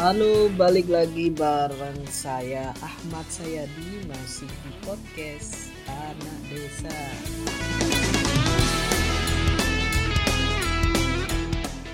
Halo, 0.00 0.48
balik 0.56 0.88
lagi 0.88 1.28
bareng 1.28 2.08
saya 2.08 2.72
Ahmad 2.80 3.28
Sayadi 3.28 4.00
masih 4.08 4.48
di 4.48 4.72
podcast 4.80 5.68
Anak 5.84 6.40
Desa. 6.48 7.00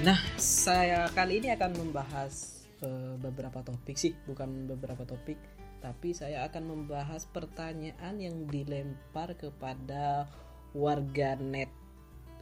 Nah, 0.07 0.23
saya 0.39 1.11
kali 1.19 1.43
ini 1.43 1.51
akan 1.51 1.75
membahas 1.83 2.63
uh, 2.87 3.19
beberapa 3.19 3.67
topik 3.67 3.99
sih, 3.99 4.15
bukan 4.23 4.71
beberapa 4.71 5.03
topik, 5.03 5.43
tapi 5.83 6.15
saya 6.15 6.47
akan 6.47 6.63
membahas 6.63 7.27
pertanyaan 7.27 8.23
yang 8.23 8.47
dilempar 8.47 9.35
kepada 9.35 10.31
warganet 10.79 11.75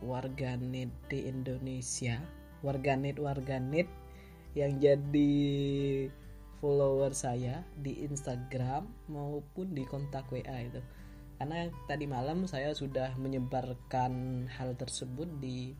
warganet 0.04 0.92
di 1.08 1.24
Indonesia, 1.24 2.20
warganet 2.60 3.16
warganet 3.16 4.03
yang 4.54 4.78
jadi 4.78 5.34
follower 6.62 7.12
saya 7.12 7.66
di 7.76 8.06
Instagram 8.06 8.86
maupun 9.10 9.74
di 9.74 9.82
kontak 9.84 10.30
WA 10.30 10.64
itu. 10.64 10.80
Karena 11.36 11.68
tadi 11.90 12.06
malam 12.06 12.46
saya 12.46 12.72
sudah 12.72 13.18
menyebarkan 13.18 14.46
hal 14.48 14.78
tersebut 14.78 15.28
di 15.42 15.74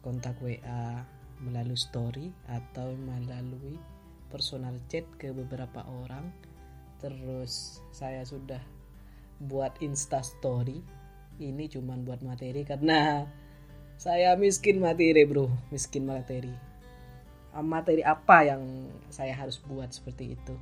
kontak 0.00 0.34
WA 0.40 1.04
melalui 1.44 1.76
story 1.76 2.32
atau 2.48 2.96
melalui 2.96 3.76
personal 4.32 4.74
chat 4.88 5.04
ke 5.20 5.30
beberapa 5.30 5.84
orang. 5.84 6.32
Terus 6.98 7.84
saya 7.92 8.24
sudah 8.24 8.60
buat 9.44 9.76
insta 9.84 10.24
story. 10.24 10.80
Ini 11.36 11.68
cuman 11.68 12.08
buat 12.08 12.24
materi 12.24 12.64
karena 12.64 13.28
saya 14.00 14.32
miskin 14.40 14.80
materi 14.80 15.28
bro. 15.28 15.52
Miskin 15.68 16.08
materi 16.08 16.73
materi 17.62 18.02
apa 18.02 18.42
yang 18.42 18.90
saya 19.12 19.36
harus 19.36 19.60
buat 19.62 19.92
seperti 19.92 20.34
itu? 20.34 20.54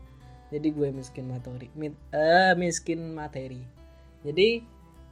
Jadi 0.53 0.69
gue 0.69 0.89
miskin 0.93 1.33
materi 1.33 1.73
uh, 2.13 2.53
miskin 2.61 3.17
materi. 3.17 3.65
Jadi 4.21 4.61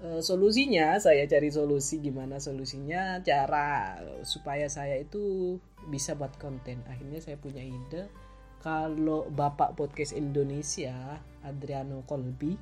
uh, 0.05 0.21
solusinya 0.21 1.01
saya 1.01 1.25
cari 1.25 1.49
solusi 1.49 2.05
gimana 2.05 2.37
solusinya 2.37 3.25
cara 3.25 3.97
supaya 4.21 4.69
saya 4.69 5.01
itu 5.01 5.57
bisa 5.89 6.13
buat 6.13 6.37
konten. 6.37 6.85
Akhirnya 6.85 7.25
saya 7.25 7.41
punya 7.41 7.65
ide 7.65 8.13
kalau 8.61 9.25
bapak 9.33 9.73
podcast 9.73 10.13
Indonesia 10.13 10.93
Adriano 11.41 12.05
Kolbi 12.05 12.53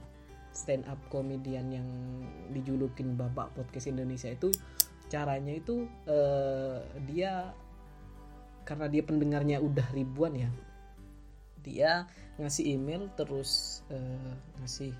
stand 0.55 0.86
up 0.86 0.98
komedian 1.11 1.70
yang 1.70 1.89
dijulukin 2.50 3.14
bapak 3.19 3.50
podcast 3.55 3.91
Indonesia 3.91 4.30
itu 4.30 4.50
caranya 5.11 5.55
itu 5.55 5.86
uh, 6.06 6.83
dia 7.08 7.50
karena 8.69 8.84
dia 8.84 9.00
pendengarnya 9.00 9.64
udah 9.64 9.88
ribuan 9.97 10.36
ya. 10.36 10.52
Dia 11.64 12.05
ngasih 12.36 12.77
email 12.77 13.08
terus 13.16 13.80
uh, 13.88 14.33
ngasih 14.61 14.92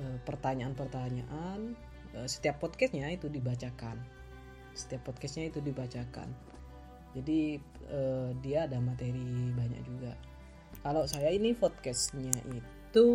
uh, 0.00 0.16
pertanyaan-pertanyaan 0.24 1.76
uh, 2.16 2.24
setiap 2.24 2.56
podcastnya 2.64 3.12
itu 3.12 3.28
dibacakan. 3.28 4.00
Setiap 4.72 5.12
podcastnya 5.12 5.52
itu 5.52 5.60
dibacakan. 5.60 6.32
Jadi 7.12 7.60
uh, 7.92 8.32
dia 8.40 8.64
ada 8.64 8.80
materi 8.80 9.52
banyak 9.52 9.82
juga. 9.84 10.16
Kalau 10.80 11.04
saya 11.04 11.28
ini 11.36 11.52
podcastnya 11.52 12.32
itu 12.48 13.08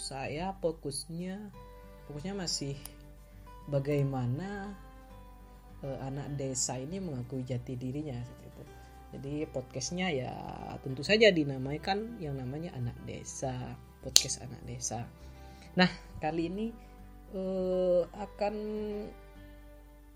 saya 0.00 0.56
fokusnya 0.64 1.52
fokusnya 2.08 2.32
masih 2.32 2.76
bagaimana 3.68 4.72
uh, 5.84 5.98
anak 6.04 6.32
desa 6.40 6.80
ini 6.80 7.00
mengakui 7.00 7.44
jati 7.44 7.76
dirinya 7.76 8.43
jadi 9.14 9.46
podcastnya 9.46 10.10
ya 10.10 10.34
tentu 10.82 11.06
saja 11.06 11.30
dinamaikan 11.30 12.18
yang 12.18 12.34
namanya 12.34 12.74
anak 12.74 12.98
desa, 13.06 13.78
podcast 14.02 14.42
anak 14.42 14.58
desa. 14.66 15.06
Nah 15.78 15.86
kali 16.18 16.50
ini 16.50 16.66
uh, 17.30 18.02
akan 18.10 18.54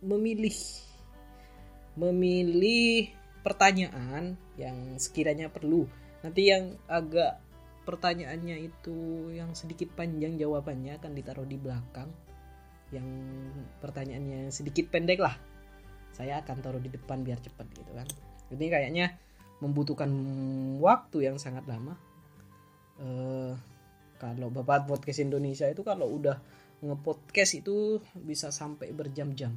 memilih 0.02 0.58
memilih 1.94 3.14
pertanyaan 3.46 4.34
yang 4.58 4.98
sekiranya 4.98 5.46
perlu. 5.46 5.86
Nanti 6.26 6.50
yang 6.50 6.74
agak 6.90 7.38
pertanyaannya 7.86 8.66
itu 8.66 9.30
yang 9.30 9.54
sedikit 9.54 9.94
panjang 9.94 10.34
jawabannya 10.34 10.98
akan 10.98 11.14
ditaruh 11.14 11.46
di 11.46 11.54
belakang. 11.54 12.10
Yang 12.90 13.08
pertanyaannya 13.78 14.50
sedikit 14.50 14.90
pendek 14.90 15.22
lah. 15.22 15.38
Saya 16.18 16.42
akan 16.42 16.56
taruh 16.58 16.82
di 16.82 16.90
depan 16.90 17.22
biar 17.22 17.38
cepat 17.38 17.66
gitu 17.78 17.94
kan 17.94 18.08
ini 18.54 18.66
kayaknya 18.68 19.16
membutuhkan 19.58 20.10
waktu 20.78 21.28
yang 21.28 21.36
sangat 21.36 21.66
lama. 21.66 21.98
Uh, 22.98 23.54
kalau 24.18 24.50
bapak 24.50 24.90
podcast 24.90 25.22
Indonesia 25.22 25.70
itu 25.70 25.86
kalau 25.86 26.10
udah 26.18 26.38
ngepodcast 26.82 27.62
itu 27.62 28.02
bisa 28.18 28.50
sampai 28.50 28.90
berjam-jam. 28.90 29.54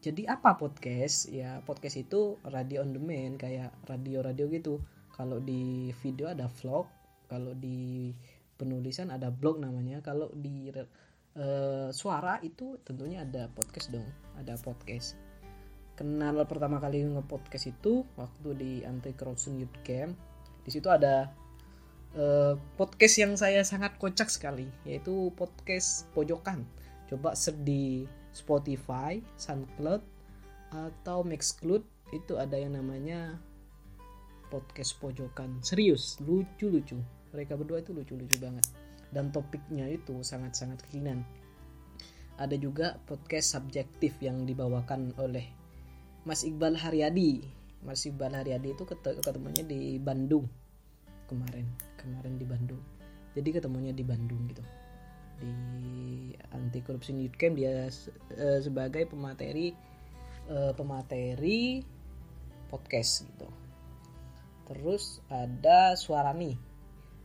Jadi 0.00 0.24
apa 0.26 0.56
podcast? 0.56 1.30
Ya 1.30 1.60
podcast 1.62 2.00
itu 2.00 2.40
radio 2.46 2.82
on 2.82 2.96
demand 2.96 3.38
kayak 3.38 3.70
radio-radio 3.86 4.48
gitu. 4.50 4.74
Kalau 5.14 5.38
di 5.38 5.92
video 6.00 6.32
ada 6.32 6.48
vlog 6.48 6.88
kalau 7.30 7.54
di 7.54 8.10
penulisan 8.58 9.14
ada 9.14 9.30
blog 9.30 9.62
namanya. 9.62 10.02
Kalau 10.02 10.32
di 10.34 10.72
uh, 11.36 11.88
suara 11.94 12.42
itu 12.42 12.80
tentunya 12.82 13.22
ada 13.22 13.46
podcast 13.52 13.92
dong 13.94 14.08
ada 14.38 14.56
podcast 14.58 15.14
kenal 16.00 16.40
pertama 16.48 16.80
kali 16.80 17.04
nge-podcast 17.04 17.76
itu 17.76 18.08
waktu 18.16 18.48
di 18.56 18.72
Anti 18.88 19.12
Corruption 19.12 19.60
Youth 19.60 19.84
Camp. 19.84 20.16
Di 20.64 20.72
situ 20.72 20.88
ada 20.88 21.28
uh, 22.16 22.56
podcast 22.80 23.20
yang 23.20 23.36
saya 23.36 23.60
sangat 23.68 24.00
kocak 24.00 24.32
sekali, 24.32 24.64
yaitu 24.88 25.28
podcast 25.36 26.08
pojokan. 26.16 26.64
Coba 27.04 27.36
search 27.36 27.60
di 27.68 28.08
Spotify, 28.32 29.20
SoundCloud, 29.36 30.00
atau 30.72 31.20
Mixcloud 31.20 31.84
itu 32.16 32.40
ada 32.40 32.56
yang 32.56 32.80
namanya 32.80 33.36
podcast 34.48 34.96
pojokan. 35.04 35.60
Serius, 35.60 36.16
lucu-lucu. 36.24 36.96
Mereka 37.36 37.60
berdua 37.60 37.84
itu 37.84 37.92
lucu-lucu 37.92 38.40
banget. 38.40 38.64
Dan 39.12 39.28
topiknya 39.36 39.84
itu 39.84 40.24
sangat-sangat 40.24 40.80
kekinian. 40.88 41.28
Ada 42.40 42.56
juga 42.56 42.96
podcast 43.04 43.52
subjektif 43.52 44.16
yang 44.24 44.48
dibawakan 44.48 45.12
oleh 45.20 45.59
Mas 46.24 46.44
Iqbal 46.44 46.76
Haryadi. 46.76 47.44
Mas 47.80 48.04
Iqbal 48.04 48.36
Haryadi 48.36 48.76
itu 48.76 48.84
ketemunya 48.84 49.64
di 49.64 49.96
Bandung 49.96 50.44
kemarin. 51.30 51.64
Kemarin 51.96 52.34
di 52.36 52.44
Bandung. 52.44 52.82
Jadi 53.32 53.48
ketemunya 53.54 53.92
di 53.94 54.04
Bandung 54.04 54.44
gitu. 54.50 54.64
Di 55.40 55.54
anti 56.52 56.84
korupsi 56.84 57.16
youth 57.16 57.38
camp 57.40 57.56
dia 57.56 57.88
uh, 57.88 58.60
sebagai 58.60 59.08
pemateri 59.08 59.72
uh, 60.52 60.76
pemateri 60.76 61.80
podcast 62.68 63.24
gitu. 63.24 63.48
Terus 64.68 65.24
ada 65.32 65.96
Suarani. 65.96 66.54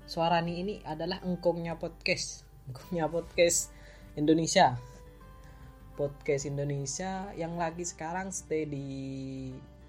Suarani 0.06 0.54
ini 0.62 0.74
adalah 0.86 1.20
engkongnya 1.26 1.76
podcast. 1.76 2.48
Engkongnya 2.70 3.12
podcast 3.12 3.76
Indonesia 4.16 4.80
podcast 5.96 6.48
Indonesia 6.48 7.32
yang 7.40 7.56
lagi 7.56 7.88
sekarang 7.88 8.30
stay 8.32 8.68
di 8.68 8.88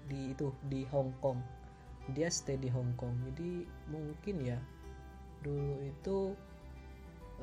di 0.07 0.31
itu 0.31 0.51
di 0.71 0.87
Hong 0.91 1.11
Kong. 1.19 1.39
Dia 2.15 2.31
stay 2.31 2.55
di 2.55 2.71
Hong 2.71 2.95
Kong 2.95 3.13
jadi 3.31 3.67
mungkin 3.91 4.35
ya 4.43 4.59
dulu 5.43 5.75
itu 5.83 6.17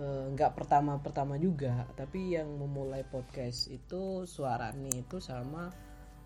eh, 0.00 0.24
nggak 0.34 0.50
uh, 0.52 0.56
pertama 0.56 0.98
pertama 0.98 1.38
juga 1.38 1.86
tapi 1.94 2.34
yang 2.34 2.48
memulai 2.58 3.06
podcast 3.06 3.70
itu 3.70 4.26
Suarani 4.26 4.90
itu 4.90 5.22
sama 5.22 5.70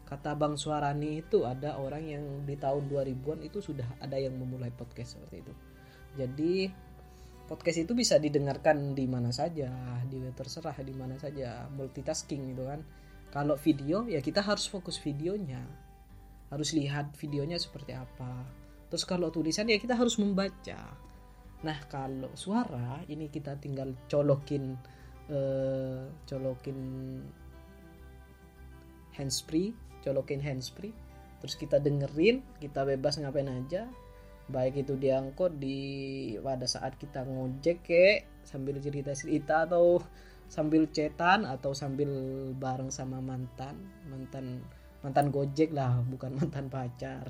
kata 0.08 0.32
Bang 0.32 0.56
Suarani 0.56 1.20
itu 1.20 1.44
ada 1.44 1.76
orang 1.76 2.08
yang 2.08 2.24
di 2.48 2.56
tahun 2.56 2.88
2000-an 2.88 3.44
itu 3.44 3.60
sudah 3.60 3.84
ada 4.00 4.16
yang 4.16 4.32
memulai 4.40 4.72
podcast 4.72 5.20
seperti 5.20 5.44
itu. 5.44 5.54
Jadi 6.16 6.54
podcast 7.48 7.88
itu 7.88 7.96
bisa 7.96 8.20
didengarkan 8.20 8.92
di 8.92 9.08
mana 9.08 9.32
saja, 9.32 9.72
di 10.04 10.20
terserah 10.36 10.76
di 10.84 10.92
mana 10.92 11.16
saja, 11.16 11.64
multitasking 11.72 12.52
gitu 12.52 12.68
kan. 12.68 12.84
Kalau 13.32 13.56
video 13.56 14.04
ya 14.04 14.20
kita 14.20 14.44
harus 14.44 14.68
fokus 14.68 15.00
videonya. 15.00 15.64
Harus 16.52 16.76
lihat 16.76 17.16
videonya 17.16 17.56
seperti 17.56 17.96
apa. 17.96 18.44
Terus 18.92 19.04
kalau 19.08 19.32
tulisan 19.32 19.68
ya 19.68 19.80
kita 19.80 19.96
harus 19.96 20.20
membaca. 20.20 20.96
Nah, 21.64 21.78
kalau 21.90 22.30
suara 22.36 23.02
ini 23.08 23.28
kita 23.32 23.56
tinggal 23.58 23.96
colokin 24.06 24.76
eh, 25.28 26.04
colokin 26.24 26.78
handsfree, 29.18 29.74
colokin 30.00 30.40
handsfree, 30.40 30.94
terus 31.42 31.58
kita 31.58 31.82
dengerin, 31.82 32.40
kita 32.62 32.86
bebas 32.86 33.18
ngapain 33.18 33.50
aja, 33.50 33.90
baik 34.48 34.88
itu 34.88 34.96
diangkut 34.96 35.60
di 35.60 35.78
pada 36.40 36.64
saat 36.64 36.96
kita 36.96 37.24
ngojek 37.28 37.84
ke 37.84 38.04
sambil 38.42 38.80
cerita 38.80 39.12
cerita 39.12 39.68
atau 39.68 40.00
sambil 40.48 40.88
cetan 40.88 41.44
atau 41.44 41.76
sambil 41.76 42.08
bareng 42.56 42.88
sama 42.88 43.20
mantan 43.20 43.76
mantan 44.08 44.64
mantan 45.04 45.28
gojek 45.28 45.70
lah 45.76 46.00
bukan 46.08 46.32
mantan 46.40 46.72
pacar. 46.72 47.28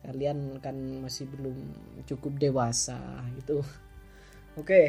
Kalian 0.00 0.56
kan 0.64 1.04
masih 1.04 1.28
belum 1.28 1.56
cukup 2.08 2.40
dewasa 2.40 2.98
gitu. 3.36 3.60
Oke. 4.56 4.64
Okay. 4.64 4.86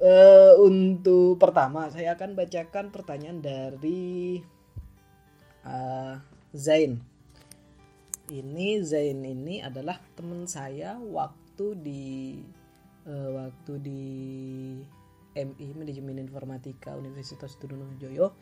uh, 0.00 0.56
untuk 0.64 1.36
pertama 1.36 1.92
saya 1.92 2.16
akan 2.16 2.32
bacakan 2.32 2.88
pertanyaan 2.88 3.38
dari 3.44 4.40
uh, 5.68 6.16
Zain 6.56 7.13
ini 8.32 8.80
Zain 8.80 9.20
ini 9.20 9.60
adalah 9.60 10.00
teman 10.16 10.48
saya 10.48 10.96
waktu 10.96 11.66
di 11.76 12.04
uh, 13.04 13.30
waktu 13.36 13.72
di 13.84 14.02
MI 15.34 15.74
Manajemen 15.74 16.22
Informatika 16.22 16.94
Universitas 16.94 17.58
Trunojoyo. 17.58 18.32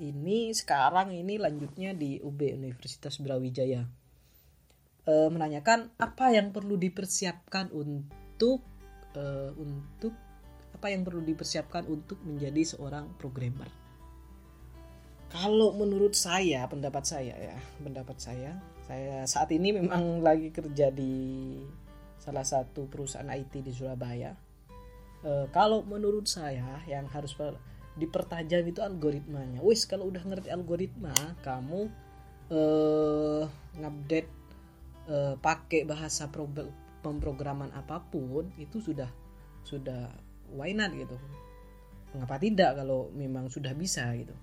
Ini 0.00 0.50
sekarang 0.56 1.12
ini 1.12 1.36
lanjutnya 1.36 1.92
di 1.92 2.18
UB 2.24 2.40
Universitas 2.56 3.20
Brawijaya. 3.20 3.84
E, 5.04 5.12
menanyakan 5.28 5.92
apa 6.00 6.32
yang 6.32 6.56
perlu 6.56 6.80
dipersiapkan 6.80 7.68
untuk 7.68 8.64
e, 9.12 9.22
untuk 9.60 10.16
apa 10.72 10.88
yang 10.88 11.04
perlu 11.04 11.20
dipersiapkan 11.20 11.84
untuk 11.84 12.16
menjadi 12.24 12.64
seorang 12.64 13.12
programmer. 13.20 13.68
Kalau 15.28 15.76
menurut 15.76 16.16
saya 16.16 16.64
pendapat 16.64 17.04
saya 17.04 17.36
ya 17.36 17.56
pendapat 17.78 18.16
saya 18.18 18.56
saya 18.90 19.22
saat 19.22 19.54
ini 19.54 19.70
memang 19.70 20.18
lagi 20.18 20.50
kerja 20.50 20.90
di 20.90 21.54
salah 22.18 22.42
satu 22.42 22.90
perusahaan 22.90 23.30
IT 23.30 23.62
di 23.62 23.70
Surabaya. 23.70 24.34
E, 25.22 25.46
kalau 25.54 25.86
menurut 25.86 26.26
saya 26.26 26.82
yang 26.90 27.06
harus 27.06 27.38
dipertajam 27.94 28.66
itu 28.66 28.82
algoritmanya. 28.82 29.62
Wis 29.62 29.86
kalau 29.86 30.10
udah 30.10 30.26
ngerti 30.26 30.50
algoritma 30.50 31.14
kamu 31.46 31.86
eh 32.50 33.46
ngupdate 33.78 34.30
eh, 35.06 35.34
pakai 35.38 35.86
bahasa 35.86 36.26
pemrograman 36.98 37.70
apa 37.70 38.02
pun 38.10 38.50
itu 38.58 38.82
sudah 38.82 39.06
sudah 39.62 40.10
why 40.50 40.74
not 40.74 40.90
gitu? 40.98 41.14
Mengapa 42.10 42.42
tidak 42.42 42.74
kalau 42.74 43.06
memang 43.14 43.46
sudah 43.46 43.70
bisa 43.70 44.10
gitu? 44.18 44.34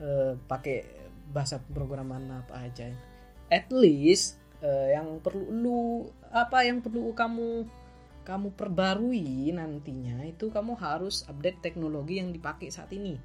Uh, 0.00 0.32
pakai 0.48 0.84
bahasa 1.32 1.60
programan 1.60 2.24
apa 2.28 2.64
aja 2.64 2.88
at 3.50 3.66
least 3.74 4.38
uh, 4.62 4.88
yang 4.88 5.18
perlu 5.20 5.46
lu 5.50 5.80
apa 6.30 6.62
yang 6.64 6.78
perlu 6.80 7.10
kamu 7.12 7.66
kamu 8.22 8.54
perbarui 8.54 9.50
nantinya 9.50 10.22
itu 10.22 10.54
kamu 10.54 10.78
harus 10.78 11.26
update 11.26 11.58
teknologi 11.64 12.22
yang 12.22 12.30
dipakai 12.30 12.70
saat 12.70 12.94
ini. 12.94 13.18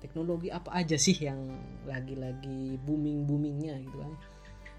Teknologi 0.00 0.48
apa 0.48 0.72
aja 0.72 0.96
sih 0.96 1.16
yang 1.18 1.40
lagi-lagi 1.84 2.80
booming 2.80 3.28
boomingnya 3.28 3.76
gitu 3.84 4.00
kan? 4.00 4.12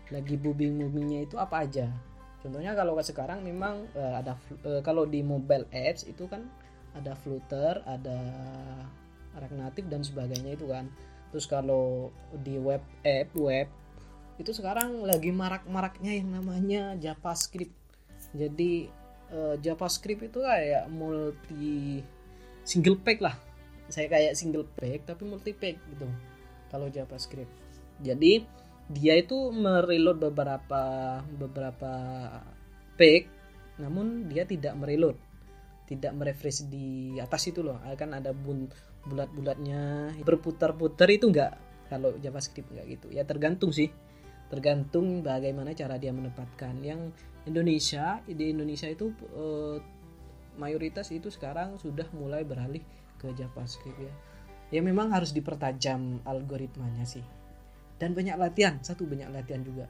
Lagi 0.09 0.33
booming 0.39 0.81
boomingnya 0.81 1.29
itu 1.29 1.35
apa 1.38 1.67
aja? 1.67 1.94
Contohnya 2.41 2.73
kalau 2.73 2.97
sekarang 3.01 3.44
memang 3.45 3.85
uh, 3.94 4.17
ada 4.17 4.33
uh, 4.65 4.81
kalau 4.81 5.05
di 5.05 5.21
mobile 5.21 5.67
apps 5.69 6.07
itu 6.07 6.25
kan 6.25 6.47
ada 6.97 7.13
Flutter 7.13 7.83
ada 7.85 8.17
React 9.38 9.85
dan 9.94 10.01
sebagainya 10.01 10.57
itu 10.57 10.65
kan. 10.65 10.89
Terus 11.29 11.45
kalau 11.45 12.09
di 12.41 12.57
web 12.57 12.81
app 13.05 13.29
web 13.38 13.67
itu 14.37 14.53
sekarang 14.53 15.01
lagi 15.01 15.33
marak-maraknya 15.33 16.13
yang 16.13 16.29
namanya 16.29 16.93
JavaScript. 17.01 17.73
Jadi 18.37 18.85
uh, 19.33 19.57
JavaScript 19.57 20.29
itu 20.29 20.39
kayak 20.45 20.85
multi 20.93 22.01
single 22.61 23.01
page 23.01 23.21
lah. 23.25 23.33
Saya 23.89 24.05
kayak 24.05 24.37
single 24.37 24.69
page 24.77 25.01
tapi 25.09 25.25
multi 25.25 25.57
page 25.57 25.81
gitu. 25.89 26.05
Kalau 26.69 26.85
JavaScript. 26.93 27.49
Jadi 28.05 28.45
dia 28.93 29.19
itu 29.19 29.49
mereload 29.51 30.21
beberapa 30.21 30.83
beberapa 31.25 31.91
page 32.95 33.27
namun 33.81 34.29
dia 34.29 34.45
tidak 34.45 34.77
mereload. 34.77 35.17
Tidak 35.87 36.13
merefresh 36.13 36.69
di 36.69 37.17
atas 37.17 37.49
itu 37.49 37.65
loh. 37.65 37.81
Kan 37.97 38.13
ada 38.13 38.37
bun 38.37 38.69
bulat-bulatnya. 39.09 40.13
Berputar-putar 40.21 41.09
itu 41.09 41.33
enggak 41.33 41.57
kalau 41.89 42.13
JavaScript 42.21 42.69
enggak 42.69 42.85
gitu. 43.01 43.07
Ya 43.09 43.25
tergantung 43.25 43.73
sih 43.73 43.89
tergantung 44.47 45.21
bagaimana 45.23 45.75
cara 45.75 45.99
dia 45.99 46.11
menempatkan. 46.11 46.79
Yang 46.83 47.15
Indonesia 47.47 48.19
di 48.27 48.51
Indonesia 48.51 48.88
itu 48.88 49.11
eh, 49.35 49.77
mayoritas 50.59 51.11
itu 51.13 51.31
sekarang 51.31 51.77
sudah 51.79 52.07
mulai 52.15 52.44
beralih 52.44 52.81
ke 53.19 53.31
JavaScript 53.35 53.99
ya. 53.99 54.13
Ya 54.67 54.81
memang 54.83 55.15
harus 55.15 55.31
dipertajam 55.31 56.21
algoritmanya 56.27 57.07
sih. 57.07 57.23
Dan 57.97 58.13
banyak 58.13 58.35
latihan 58.35 58.77
satu 58.83 59.07
banyak 59.07 59.31
latihan 59.31 59.63
juga. 59.63 59.88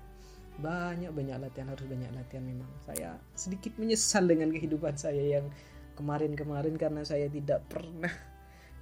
Banyak 0.58 1.14
banyak 1.14 1.38
latihan 1.42 1.70
harus 1.74 1.86
banyak 1.86 2.14
latihan 2.14 2.46
memang. 2.46 2.70
Saya 2.86 3.18
sedikit 3.34 3.74
menyesal 3.82 4.30
dengan 4.30 4.54
kehidupan 4.54 4.94
saya 4.98 5.42
yang 5.42 5.50
kemarin-kemarin 5.98 6.78
karena 6.78 7.02
saya 7.02 7.26
tidak 7.26 7.66
pernah 7.66 8.14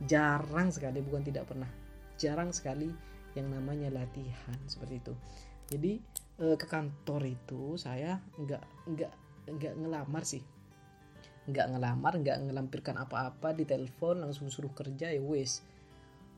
jarang 0.03 0.67
sekali 0.75 0.99
bukan 0.99 1.23
tidak 1.23 1.47
pernah 1.47 1.71
jarang 2.19 2.51
sekali 2.51 2.91
yang 3.35 3.47
namanya 3.47 3.87
latihan 3.91 4.59
seperti 4.67 4.99
itu 4.99 5.13
jadi 5.65 5.97
eh, 6.41 6.55
ke 6.57 6.67
kantor 6.69 7.25
itu 7.25 7.79
saya 7.81 8.21
nggak 8.37 8.63
nggak 8.91 9.11
nggak 9.49 9.73
ngelamar 9.81 10.23
sih. 10.25 10.43
Nggak 11.49 11.77
ngelamar 11.77 12.13
nggak 12.21 12.37
ngelampirkan 12.49 12.95
apa-apa 13.01 13.53
di 13.53 13.65
telepon 13.65 14.21
langsung 14.21 14.49
suruh 14.49 14.73
kerja 14.73 15.09
ya 15.09 15.21
wes. 15.21 15.65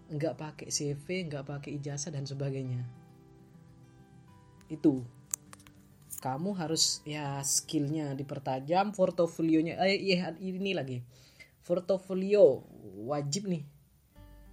Nggak 0.07 0.39
pakai 0.39 0.68
CV 0.71 1.27
nggak 1.27 1.44
pakai 1.47 1.75
ijazah 1.75 2.12
dan 2.15 2.24
sebagainya. 2.24 2.83
Itu. 4.71 5.03
Kamu 6.18 6.57
harus 6.57 7.06
ya 7.06 7.38
skillnya 7.45 8.18
dipertajam 8.18 8.89
portofolionya 8.89 9.77
eh 9.77 10.01
iya 10.01 10.33
ini 10.39 10.74
lagi. 10.74 11.03
Portofolio 11.62 12.63
wajib 13.03 13.51
nih. 13.51 13.63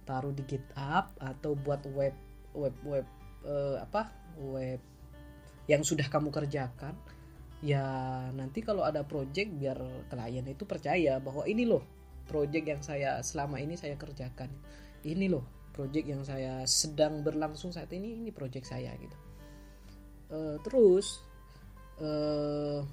Taruh 0.05 0.35
di 0.35 0.45
GitHub 0.45 1.17
atau 1.17 1.57
buat 1.57 1.81
web 1.89 2.13
web 2.53 2.75
web 2.85 3.07
uh, 3.45 3.77
apa 3.79 4.11
web 4.41 4.81
yang 5.65 5.81
sudah 5.81 6.05
kamu 6.09 6.29
kerjakan 6.29 6.93
ya 7.65 7.81
nanti 8.35 8.61
kalau 8.61 8.85
ada 8.85 9.01
project 9.01 9.49
biar 9.57 9.79
klien 10.05 10.45
itu 10.45 10.67
percaya 10.69 11.17
bahwa 11.17 11.47
ini 11.49 11.65
loh 11.65 11.81
project 12.29 12.65
yang 12.65 12.81
saya 12.85 13.21
selama 13.25 13.57
ini 13.57 13.73
saya 13.73 13.97
kerjakan 13.97 14.51
ini 15.05 15.25
loh 15.29 15.45
project 15.73 16.05
yang 16.05 16.21
saya 16.21 16.61
sedang 16.69 17.25
berlangsung 17.25 17.73
saat 17.73 17.89
ini 17.93 18.21
ini 18.21 18.29
project 18.29 18.69
saya 18.69 18.93
gitu 18.97 19.17
uh, 20.29 20.55
terus 20.61 21.25
uh, 22.01 22.85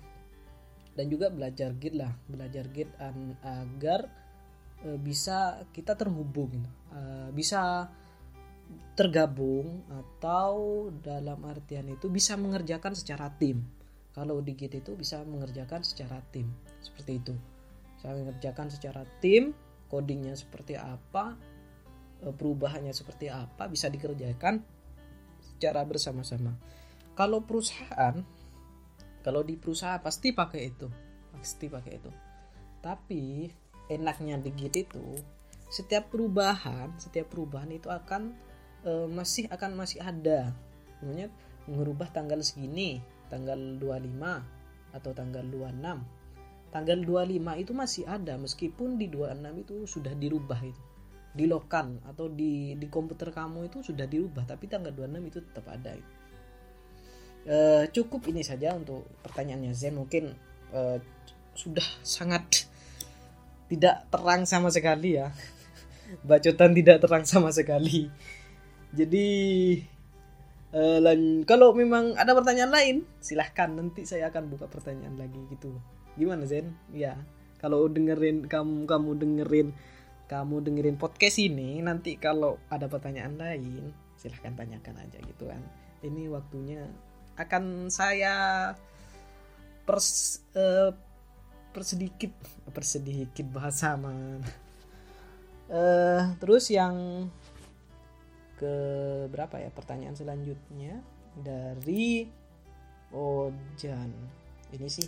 dan 0.93 1.07
juga 1.09 1.33
belajar 1.33 1.73
git 1.77 1.97
lah 1.97 2.13
belajar 2.29 2.69
git 2.69 2.89
agar 3.45 4.13
bisa 5.01 5.63
kita 5.71 5.95
terhubung 5.95 6.53
gitu. 6.53 6.71
bisa 7.33 7.87
tergabung 8.93 9.85
atau 9.89 10.89
dalam 11.01 11.41
artian 11.49 11.89
itu 11.89 12.13
bisa 12.13 12.37
mengerjakan 12.37 12.93
secara 12.93 13.33
tim. 13.37 13.65
Kalau 14.13 14.45
di 14.45 14.53
git 14.53 14.77
itu 14.77 14.93
bisa 14.93 15.25
mengerjakan 15.25 15.81
secara 15.81 16.21
tim 16.29 16.53
seperti 16.85 17.23
itu. 17.25 17.35
Saya 18.01 18.21
mengerjakan 18.21 18.69
secara 18.69 19.09
tim 19.25 19.57
codingnya 19.89 20.37
seperti 20.37 20.77
apa 20.77 21.37
perubahannya 22.21 22.93
seperti 22.95 23.33
apa 23.33 23.67
bisa 23.67 23.89
dikerjakan 23.89 24.61
secara 25.41 25.83
bersama-sama. 25.89 26.55
Kalau 27.17 27.43
perusahaan 27.43 28.21
kalau 29.23 29.41
di 29.47 29.55
perusahaan 29.57 30.03
pasti 30.03 30.35
pakai 30.37 30.63
itu 30.67 30.89
pasti 31.33 31.67
pakai 31.73 31.93
itu. 31.97 32.11
Tapi 32.85 33.49
enaknya 33.89 34.39
di 34.39 34.51
Git 34.55 34.77
itu 34.77 35.17
setiap 35.73 36.13
perubahan 36.13 36.93
setiap 37.01 37.33
perubahan 37.33 37.73
itu 37.73 37.89
akan 37.89 38.37
e, 38.83 38.91
masih 39.11 39.49
akan 39.51 39.79
masih 39.79 39.99
ada. 40.03 40.55
Namanya 41.01 41.31
mengubah 41.67 42.11
tanggal 42.11 42.43
segini 42.43 43.03
tanggal 43.31 43.57
25 43.81 44.93
atau 44.93 45.11
tanggal 45.17 45.45
26 45.49 46.05
tanggal 46.73 46.99
25 47.05 47.63
itu 47.63 47.73
masih 47.77 48.05
ada 48.09 48.37
meskipun 48.41 48.97
di 48.97 49.09
26 49.13 49.63
itu 49.63 49.75
sudah 49.85 50.13
dirubah 50.17 50.61
itu. 50.65 50.83
Di 51.33 51.49
lokal 51.49 52.01
atau 52.05 52.29
di 52.29 52.77
di 52.77 52.87
komputer 52.93 53.33
kamu 53.33 53.73
itu 53.73 53.81
sudah 53.81 54.05
dirubah 54.05 54.45
tapi 54.45 54.69
tanggal 54.69 54.93
26 54.93 55.31
itu 55.33 55.39
tetap 55.41 55.65
ada 55.69 55.97
uh, 57.47 57.85
cukup 57.89 58.29
ini 58.29 58.43
saja 58.45 58.75
untuk 58.77 59.05
pertanyaannya 59.25 59.73
Zen. 59.73 59.97
Mungkin 59.97 60.33
uh, 60.73 60.99
sudah 61.53 61.85
sangat 62.05 62.69
tidak 63.69 64.09
terang 64.13 64.45
sama 64.45 64.69
sekali 64.69 65.21
ya. 65.21 65.33
Bacotan 66.29 66.77
tidak 66.77 67.01
terang 67.01 67.25
sama 67.25 67.49
sekali 67.49 68.13
jadi 68.93 69.27
uh, 70.77 71.01
kalau 71.49 71.73
memang 71.73 72.17
ada 72.21 72.37
pertanyaan 72.37 72.73
lain 72.73 72.97
silahkan. 73.25 73.73
Nanti 73.73 74.05
saya 74.05 74.29
akan 74.29 74.53
buka 74.53 74.69
pertanyaan 74.69 75.17
lagi 75.17 75.41
gitu. 75.53 75.73
Gimana 76.17 76.45
Zen? 76.45 76.77
Ya 76.93 77.17
kalau 77.63 77.87
dengerin 77.89 78.51
kamu 78.51 78.85
kamu 78.91 79.11
dengerin 79.23 79.69
kamu 80.27 80.65
dengerin 80.65 80.97
podcast 80.99 81.39
ini 81.39 81.79
nanti 81.85 82.17
kalau 82.17 82.59
ada 82.73 82.89
pertanyaan 82.89 83.39
lain 83.39 83.93
silahkan 84.19 84.53
tanyakan 84.53 84.99
aja 85.01 85.19
gitu 85.23 85.49
kan. 85.49 85.63
Ini 86.03 86.29
waktunya 86.29 86.85
akan 87.39 87.89
saya 87.89 88.75
pers 89.89 90.43
uh, 90.53 90.93
persedikit 91.73 92.35
persedikit 92.77 93.47
bahasa 93.49 93.97
man. 93.97 94.45
Uh, 95.73 96.37
terus 96.37 96.69
yang 96.69 97.27
ke 98.63 98.75
berapa 99.27 99.59
ya 99.59 99.75
pertanyaan 99.75 100.15
selanjutnya? 100.15 101.03
Dari 101.35 102.31
Ojan. 103.11 104.11
Ini 104.71 104.87
sih 104.87 105.07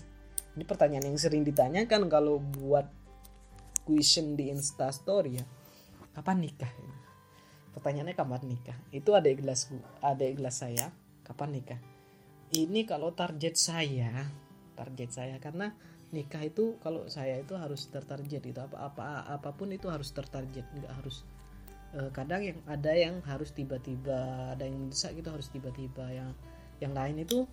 ini 0.59 0.65
pertanyaan 0.67 1.07
yang 1.15 1.19
sering 1.19 1.47
ditanyakan 1.47 2.11
kalau 2.11 2.43
buat 2.43 2.91
question 3.87 4.35
di 4.35 4.51
instastory 4.51 5.39
ya. 5.39 5.47
Kapan 6.15 6.43
nikah 6.43 6.71
pertanyaannya 7.75 8.15
kapan 8.15 8.43
nikah? 8.47 8.79
Itu 8.95 9.15
ada 9.15 9.27
gelas 9.31 9.71
ada 9.99 10.27
gelas 10.31 10.57
saya 10.59 10.91
kapan 11.27 11.59
nikah? 11.59 11.81
Ini 12.55 12.87
kalau 12.87 13.15
target 13.15 13.59
saya 13.59 14.27
target 14.75 15.11
saya 15.11 15.37
karena 15.39 15.75
nikah 16.11 16.43
itu 16.47 16.79
kalau 16.83 17.07
saya 17.11 17.39
itu 17.39 17.59
harus 17.59 17.91
tertarget 17.91 18.43
itu 18.47 18.61
apa 18.63 18.87
apa 18.87 19.27
apa 19.27 19.51
pun 19.55 19.71
itu 19.75 19.91
harus 19.91 20.11
tertarget 20.15 20.67
nggak 20.75 20.95
harus 21.03 21.27
uh, 21.95 22.11
kadang 22.11 22.43
yang 22.43 22.59
ada 22.67 22.93
yang 22.93 23.23
harus 23.25 23.55
tiba-tiba 23.55 24.53
ada 24.55 24.67
yang 24.67 24.87
mendesak 24.87 25.15
itu 25.15 25.29
harus 25.31 25.49
tiba-tiba. 25.49 26.11
Yang 26.11 26.31
yang 26.83 26.93
lain 26.93 27.17
itu 27.23 27.47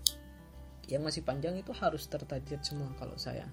yang 0.89 1.05
masih 1.05 1.21
panjang 1.21 1.55
itu 1.55 1.71
harus 1.77 2.09
tertarget 2.09 2.65
semua 2.65 2.89
kalau 2.97 3.15
saya. 3.15 3.45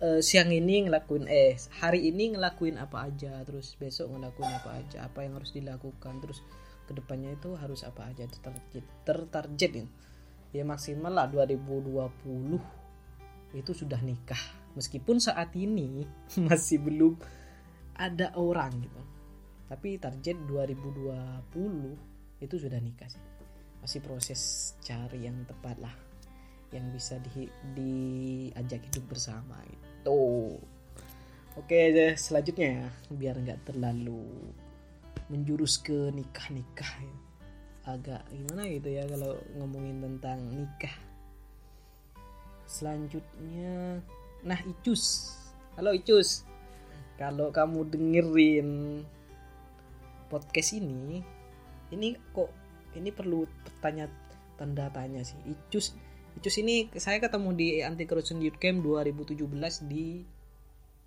Uh, 0.00 0.22
siang 0.22 0.54
ini 0.54 0.86
ngelakuin 0.86 1.26
eh 1.26 1.58
hari 1.82 2.08
ini 2.08 2.38
ngelakuin 2.38 2.78
apa 2.78 3.10
aja 3.10 3.42
terus 3.42 3.74
besok 3.76 4.14
ngelakuin 4.14 4.48
apa 4.48 4.70
aja 4.78 5.10
apa 5.10 5.26
yang 5.26 5.36
harus 5.36 5.52
dilakukan 5.52 6.22
terus 6.22 6.40
ke 6.86 6.94
depannya 6.94 7.34
itu 7.34 7.58
harus 7.58 7.82
apa 7.82 8.08
aja 8.08 8.24
tertarget 8.30 8.86
tertarget 9.04 9.72
ya 9.74 9.86
ya 10.54 10.62
maksimal 10.64 11.12
lah 11.12 11.28
2020 11.28 13.58
itu 13.58 13.72
sudah 13.74 13.98
nikah. 14.02 14.38
Meskipun 14.78 15.18
saat 15.18 15.50
ini 15.58 16.06
masih 16.48 16.78
belum 16.78 17.18
ada 17.98 18.30
orang 18.38 18.70
gitu 18.80 19.09
tapi 19.70 20.02
target 20.02 20.34
2020 20.50 22.42
itu 22.42 22.54
sudah 22.58 22.82
nikah 22.82 23.06
sih. 23.06 23.22
Masih 23.78 24.02
proses 24.02 24.74
cari 24.82 25.30
yang 25.30 25.46
tepat 25.46 25.78
lah 25.78 25.94
yang 26.74 26.90
bisa 26.90 27.22
di, 27.22 27.46
diajak 27.74 28.82
hidup 28.90 29.10
bersama 29.10 29.58
itu 29.66 30.54
oke 31.58 31.80
selanjutnya 32.14 32.78
ya 32.78 32.86
biar 33.10 33.34
nggak 33.42 33.66
terlalu 33.66 34.22
menjurus 35.30 35.78
ke 35.78 36.10
nikah 36.10 36.50
nikah 36.50 36.90
ya. 36.98 37.16
Agak 37.94 38.22
gimana 38.34 38.66
gitu 38.66 38.90
ya 38.90 39.06
kalau 39.06 39.38
ngomongin 39.54 40.02
tentang 40.02 40.38
nikah. 40.50 40.94
Selanjutnya 42.66 44.02
nah 44.42 44.58
Icus. 44.66 45.34
Halo 45.78 45.94
Icus. 45.94 46.42
Kalau 47.18 47.54
kamu 47.54 47.86
dengerin 47.86 48.68
podcast 50.30 50.78
ini 50.78 51.18
ini 51.90 52.14
kok 52.30 52.46
ini 52.94 53.10
perlu 53.10 53.42
tanya 53.82 54.06
tanda 54.54 54.86
tanya 54.94 55.26
sih. 55.26 55.34
Icus 55.50 55.98
Icus 56.38 56.62
ini 56.62 56.86
saya 56.94 57.18
ketemu 57.18 57.50
di 57.58 57.82
Anti 57.82 58.06
Corruption 58.06 58.38
Youth 58.38 58.62
Camp 58.62 58.86
2017 58.86 59.34
di 59.90 60.22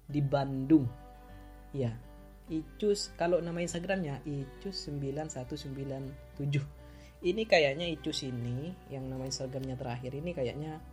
di 0.03 0.19
Bandung. 0.19 0.83
Ya 1.71 1.95
Icus 2.51 3.15
kalau 3.15 3.39
nama 3.39 3.63
Instagramnya 3.63 4.19
Icus 4.27 4.91
9197 4.91 6.83
ini 7.23 7.47
kayaknya 7.47 7.87
Icus 7.87 8.27
ini 8.27 8.75
yang 8.91 9.07
nama 9.07 9.23
Instagramnya 9.23 9.79
terakhir 9.79 10.11
ini 10.11 10.35
kayaknya 10.35 10.83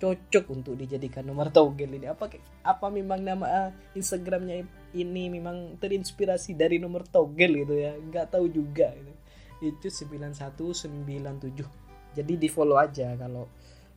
cocok 0.00 0.44
untuk 0.50 0.74
dijadikan 0.80 1.28
nomor 1.28 1.52
togel 1.52 1.92
ini. 1.92 2.08
Apa 2.08 2.32
apa 2.64 2.86
memang 2.88 3.20
nama 3.20 3.70
Instagramnya 3.92 4.64
ini 4.96 5.28
memang 5.28 5.76
terinspirasi 5.76 6.56
dari 6.56 6.80
nomor 6.80 7.04
togel 7.04 7.62
gitu 7.62 7.76
ya? 7.76 7.92
Nggak 7.94 8.34
tahu 8.34 8.48
juga 8.48 8.90
gitu. 8.96 9.12
Icus 9.60 10.08
9197 10.08 11.90
jadi 12.14 12.32
di 12.34 12.48
follow 12.50 12.78
aja 12.78 13.14
kalau 13.14 13.46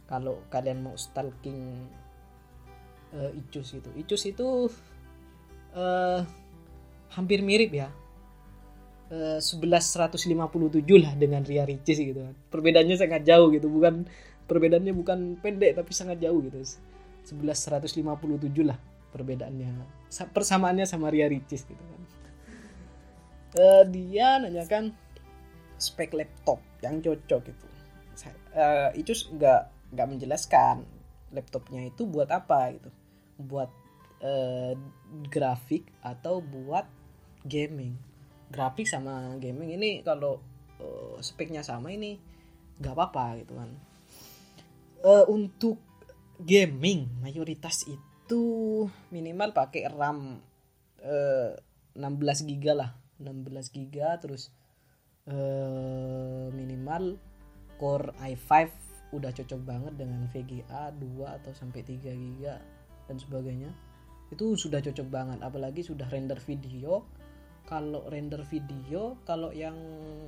kalau 0.05 0.45
kalian 0.53 0.86
mau 0.86 0.95
stalking 1.00 1.89
uh, 3.15 3.31
Icus 3.33 3.79
itu. 3.79 3.89
Icus 3.98 4.24
itu 4.29 4.48
uh, 5.74 6.22
hampir 7.13 7.41
mirip 7.41 7.74
ya. 7.74 7.89
Uh, 9.13 9.38
11.157 9.38 10.33
lah 10.98 11.13
dengan 11.13 11.41
Ria 11.45 11.65
Ricis 11.65 11.98
gitu 11.98 12.22
kan. 12.22 12.36
Perbedaannya 12.50 12.98
sangat 12.98 13.25
jauh 13.25 13.50
gitu 13.53 13.69
bukan 13.69 14.05
perbedaannya 14.50 14.93
bukan 14.95 15.39
pendek 15.39 15.79
tapi 15.79 15.91
sangat 15.95 16.19
jauh 16.19 16.39
gitu. 16.43 16.59
11.157 17.23 18.03
lah 18.67 18.77
perbedaannya. 19.15 19.71
Persamaannya 20.12 20.83
sama 20.83 21.07
Ria 21.09 21.31
Ricis 21.31 21.63
gitu 21.63 21.79
kan. 21.79 22.01
Uh, 23.53 23.83
dia 23.85 24.41
nanyakan 24.41 24.91
spek 25.77 26.17
laptop 26.17 26.57
yang 26.81 26.97
cocok 27.05 27.53
gitu 27.53 27.65
uh, 28.53 28.89
itu 28.93 29.12
nggak 29.33 29.93
nggak 29.93 30.07
menjelaskan 30.09 30.85
laptopnya 31.33 31.89
itu 31.89 32.05
buat 32.05 32.29
apa 32.29 32.77
gitu. 32.77 32.89
Buat 33.41 33.69
uh, 34.21 34.73
grafik 35.29 35.89
atau 36.05 36.39
buat 36.39 36.85
gaming. 37.45 37.97
Grafik 38.53 38.85
sama 38.85 39.38
gaming 39.41 39.73
ini 39.73 40.05
kalau 40.05 40.38
uh, 40.77 41.17
speknya 41.19 41.65
sama 41.65 41.89
ini 41.93 42.21
nggak 42.81 42.93
apa-apa 42.93 43.41
gitu 43.41 43.53
kan 43.57 43.69
uh, 45.03 45.25
untuk 45.27 45.77
gaming 46.39 47.12
mayoritas 47.22 47.86
itu 47.86 48.43
minimal 49.13 49.53
pakai 49.53 49.91
RAM 49.91 50.39
uh, 51.03 51.51
16 51.93 52.50
GB 52.50 52.65
lah. 52.74 52.95
16 53.22 53.75
GB 53.75 53.95
terus 54.19 54.50
uh, 55.29 56.50
minimal 56.50 57.19
core 57.77 58.15
i5 58.19 58.51
udah 59.13 59.29
cocok 59.29 59.62
banget 59.62 59.93
dengan 59.93 60.25
VGA 60.33 60.89
2 60.98 61.38
atau 61.38 61.51
sampai 61.53 61.86
3 61.86 62.10
GB 62.10 62.43
dan 63.05 63.17
sebagainya. 63.19 63.69
Itu 64.33 64.57
sudah 64.57 64.81
cocok 64.81 65.07
banget 65.13 65.39
apalagi 65.45 65.86
sudah 65.86 66.10
render 66.10 66.39
video. 66.41 67.05
Kalau 67.63 68.03
render 68.12 68.43
video 68.43 69.15
kalau 69.24 69.53
yang 69.55 69.77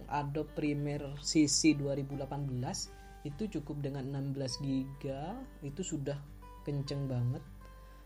Adobe 0.08 0.56
Premiere 0.56 1.20
CC 1.20 1.76
2018 1.76 2.24
itu 3.26 3.50
cukup 3.60 3.82
dengan 3.82 4.06
16 4.14 4.62
GB 4.62 5.04
itu 5.66 5.82
sudah 5.82 6.16
kenceng 6.62 7.10
banget. 7.10 7.42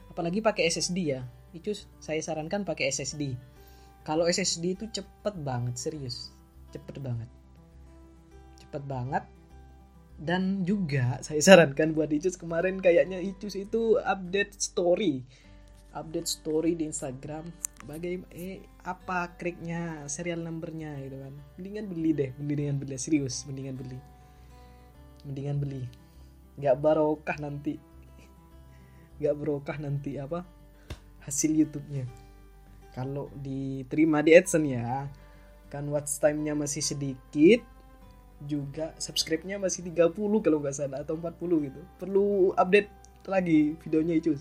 Apalagi 0.08 0.40
pakai 0.40 0.72
SSD 0.72 0.98
ya. 1.14 1.22
Itu 1.52 1.76
saya 2.00 2.24
sarankan 2.24 2.64
pakai 2.64 2.90
SSD 2.90 3.36
kalau 4.08 4.26
SSD 4.26 4.80
itu 4.80 4.86
cepet 4.90 5.36
banget 5.44 5.76
serius. 5.76 6.32
Cepet 6.72 6.98
banget. 6.98 7.30
Cepet 8.58 8.84
banget. 8.88 9.24
Dan 10.20 10.68
juga 10.68 11.22
saya 11.24 11.40
sarankan 11.40 11.96
buat 11.96 12.12
Icus 12.12 12.36
kemarin 12.36 12.82
kayaknya 12.84 13.22
Icus 13.22 13.54
itu 13.54 14.02
update 14.02 14.58
story. 14.58 15.24
Update 15.94 16.26
story 16.26 16.74
di 16.74 16.90
Instagram. 16.90 17.54
Bagaimana 17.88 18.28
eh 18.36 18.66
apa 18.84 19.32
kriknya 19.38 20.10
serial 20.10 20.44
numbernya 20.44 20.98
gitu 21.06 21.18
kan. 21.22 21.34
Mendingan 21.62 21.86
beli 21.88 22.12
deh 22.12 22.30
beli 22.36 22.54
dengan 22.66 22.76
beli 22.82 22.98
serius 23.00 23.48
mendingan 23.48 23.78
beli 23.80 24.19
mendingan 25.28 25.58
beli 25.60 25.84
nggak 26.60 26.76
barokah 26.80 27.38
nanti 27.40 27.80
nggak 29.20 29.36
barokah 29.36 29.78
nanti 29.80 30.16
apa 30.20 30.44
hasil 31.24 31.52
YouTube-nya 31.52 32.08
kalau 32.96 33.32
diterima 33.40 34.24
di 34.24 34.34
AdSense 34.36 34.70
ya 34.70 35.08
kan 35.70 35.86
watch 35.88 36.18
time-nya 36.18 36.58
masih 36.58 36.82
sedikit 36.82 37.62
juga 38.44 38.96
subscribe-nya 38.98 39.60
masih 39.60 39.84
30 39.92 40.16
kalau 40.16 40.58
nggak 40.64 40.76
salah 40.76 41.04
atau 41.04 41.20
40 41.20 41.68
gitu. 41.70 41.82
Perlu 42.00 42.56
update 42.56 42.90
lagi 43.28 43.76
videonya 43.84 44.16
itu. 44.18 44.34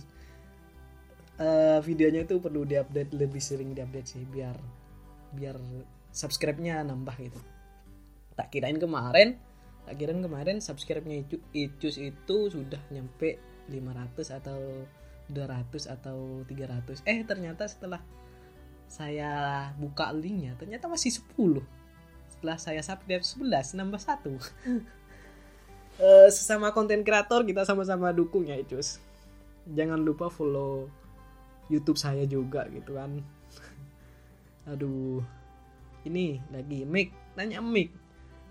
Uh, 1.39 1.79
videonya 1.87 2.27
itu 2.27 2.43
perlu 2.43 2.67
diupdate 2.67 3.15
lebih 3.15 3.39
sering 3.39 3.71
diupdate 3.71 4.09
sih 4.11 4.23
biar 4.27 4.59
biar 5.35 5.55
subscribe-nya 6.11 6.83
nambah 6.87 7.15
gitu. 7.19 7.39
Tak 8.39 8.55
kirain 8.55 8.79
kemarin, 8.79 9.39
kirain 9.95 10.21
kemarin 10.21 10.59
subscribe-nya 10.59 11.25
itu 11.25 11.37
itu 11.55 12.39
sudah 12.51 12.81
nyampe 12.93 13.39
500 13.69 14.39
atau 14.43 14.61
200 15.29 15.93
atau 15.93 16.43
300. 16.49 17.05
Eh 17.05 17.21
ternyata 17.25 17.69
setelah 17.69 18.01
saya 18.89 19.31
buka 19.77 20.09
linknya 20.17 20.57
ternyata 20.57 20.89
masih 20.89 21.13
10 21.37 21.61
setelah 22.33 22.57
saya 22.57 22.81
subscribe 22.81 23.21
11 23.21 23.77
nambah 23.77 24.01
satu. 24.01 24.41
Uh, 26.01 26.29
sesama 26.37 26.73
konten 26.73 27.05
kreator 27.05 27.45
kita 27.45 27.69
sama-sama 27.69 28.11
dukung 28.17 28.49
ya 28.49 28.57
Icus. 28.57 29.05
Jangan 29.69 30.01
lupa 30.01 30.33
follow 30.33 30.89
YouTube 31.69 32.01
saya 32.01 32.25
juga 32.25 32.65
gitu 32.73 32.97
kan. 32.97 33.21
Aduh 34.73 35.21
ini 36.09 36.41
lagi 36.49 36.89
mic 36.89 37.13
nanya 37.37 37.61
mic 37.61 37.93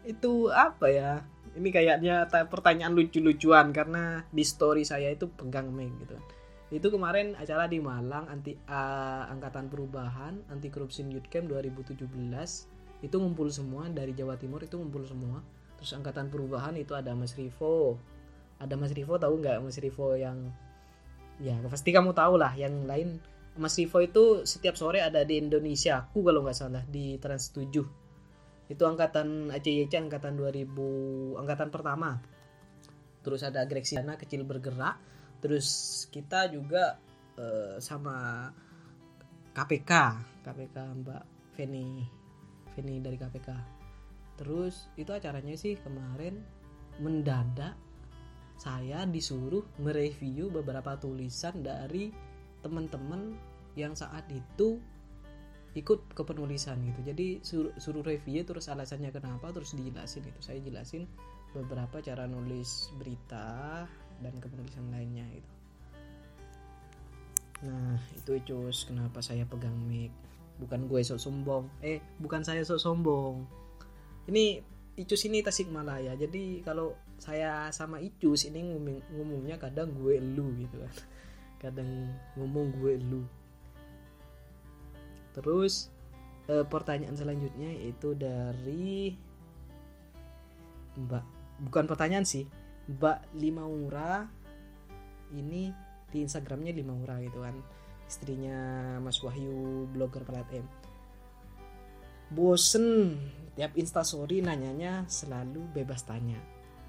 itu 0.08 0.48
apa 0.50 0.88
ya? 0.88 1.12
Ini 1.58 1.70
kayaknya 1.74 2.30
pertanyaan 2.48 2.96
lucu-lucuan 2.96 3.76
karena 3.76 4.24
di 4.32 4.46
story 4.48 4.88
saya 4.88 5.12
itu 5.12 5.28
pegang 5.28 5.68
mic 5.74 5.92
gitu. 6.08 6.16
Itu 6.72 6.88
kemarin 6.94 7.36
acara 7.36 7.68
di 7.68 7.84
Malang 7.84 8.32
anti 8.32 8.56
uh, 8.56 9.24
angkatan 9.28 9.68
perubahan 9.68 10.40
anti 10.48 10.72
corruption 10.72 11.12
youth 11.12 11.28
camp 11.28 11.52
2017 11.52 12.08
itu 12.98 13.16
ngumpul 13.16 13.48
semua 13.52 13.90
dari 13.92 14.14
Jawa 14.16 14.40
Timur 14.40 14.64
itu 14.64 14.80
ngumpul 14.80 15.04
semua. 15.04 15.44
Terus 15.78 15.92
angkatan 15.94 16.32
perubahan 16.32 16.78
itu 16.80 16.94
ada 16.96 17.12
Mas 17.18 17.36
Rivo. 17.36 17.98
Ada 18.62 18.74
Mas 18.80 18.94
Rivo 18.94 19.18
tahu 19.20 19.34
nggak 19.44 19.58
Mas 19.60 19.78
Rivo 19.82 20.14
yang 20.14 20.50
ya 21.38 21.54
pasti 21.70 21.90
kamu 21.90 22.14
tahu 22.14 22.40
lah 22.40 22.54
yang 22.54 22.86
lain. 22.86 23.18
Mas 23.58 23.74
Rivo 23.74 23.98
itu 23.98 24.46
setiap 24.46 24.78
sore 24.78 25.02
ada 25.02 25.26
di 25.26 25.42
Indonesia 25.42 26.06
aku 26.06 26.22
kalau 26.22 26.46
nggak 26.46 26.58
salah 26.58 26.86
di 26.86 27.18
Trans 27.18 27.50
7 27.50 28.07
itu 28.68 28.84
angkatan 28.84 29.52
ACYC 29.52 30.08
angkatan 30.08 30.36
2000 30.36 31.40
angkatan 31.40 31.70
pertama. 31.72 32.20
Terus 33.24 33.44
ada 33.44 33.64
Grexiana 33.68 34.16
kecil 34.16 34.48
bergerak. 34.48 35.00
Terus 35.44 35.68
kita 36.12 36.50
juga 36.52 36.98
uh, 37.38 37.78
sama 37.78 38.50
KPK 39.58 39.92
KPK 40.46 40.78
Mbak 41.02 41.24
Feni 41.58 42.06
Feni 42.78 43.02
dari 43.02 43.18
KPK 43.18 43.50
terus 44.38 44.86
itu 44.94 45.10
acaranya 45.10 45.58
sih 45.58 45.74
kemarin 45.82 46.46
mendadak 47.02 47.74
saya 48.58 49.06
disuruh 49.10 49.66
mereview 49.82 50.54
beberapa 50.54 50.94
tulisan 50.98 51.66
dari 51.66 52.14
teman-teman 52.62 53.34
yang 53.74 53.98
saat 53.98 54.26
itu 54.30 54.78
ikut 55.78 56.18
ke 56.18 56.22
penulisan 56.26 56.82
gitu. 56.90 57.00
Jadi 57.06 57.28
suruh, 57.46 57.74
suruh 57.78 58.02
review 58.02 58.42
terus 58.42 58.66
alasannya 58.68 59.14
kenapa 59.14 59.54
terus 59.54 59.78
dijelasin 59.78 60.26
itu. 60.26 60.42
Saya 60.42 60.58
jelasin 60.60 61.06
beberapa 61.54 62.02
cara 62.02 62.26
nulis 62.26 62.90
berita 62.98 63.86
dan 64.20 64.34
kepenulisan 64.42 64.90
lainnya 64.90 65.24
itu 65.30 65.58
nah 67.58 67.98
itu 68.14 68.38
cus 68.46 68.86
kenapa 68.86 69.18
saya 69.18 69.42
pegang 69.50 69.74
mic? 69.90 70.14
Bukan 70.62 70.90
gue 70.90 71.02
sok 71.02 71.22
sombong. 71.22 71.66
Eh 71.82 72.02
bukan 72.22 72.46
saya 72.46 72.62
sok 72.62 72.82
sombong. 72.82 73.46
Ini 74.30 74.62
Icus 74.98 75.30
ini 75.30 75.46
Tasikmalaya. 75.46 76.18
Jadi 76.18 76.62
kalau 76.66 76.98
saya 77.18 77.70
sama 77.74 78.02
Icus 78.02 78.50
ini 78.50 78.66
ngomong 78.66 79.14
ngomongnya 79.14 79.58
kadang 79.62 79.94
gue 79.94 80.18
lu 80.22 80.54
gitu 80.58 80.82
kan. 80.82 80.94
Kadang 81.58 82.14
ngomong 82.38 82.78
gue 82.78 82.94
lu 83.02 83.26
Terus 85.38 85.94
e, 86.50 86.66
pertanyaan 86.66 87.14
selanjutnya 87.14 87.70
itu 87.78 88.18
dari 88.18 89.14
Mbak 90.98 91.24
bukan 91.70 91.86
pertanyaan 91.86 92.26
sih 92.26 92.50
Mbak 92.90 93.38
Limaura. 93.38 94.26
Ini 95.38 95.70
di 96.10 96.18
Instagramnya 96.26 96.74
Limaura 96.74 97.22
gitu 97.22 97.46
kan 97.46 97.54
istrinya 98.08 98.58
Mas 99.04 99.20
Wahyu 99.20 99.86
blogger 99.92 100.24
pelat 100.24 100.48
M. 100.56 100.66
Bosen 102.32 103.20
tiap 103.54 103.76
instastory 103.76 104.40
nanyanya 104.40 105.04
selalu 105.06 105.62
bebas 105.76 106.08
tanya. 106.08 106.40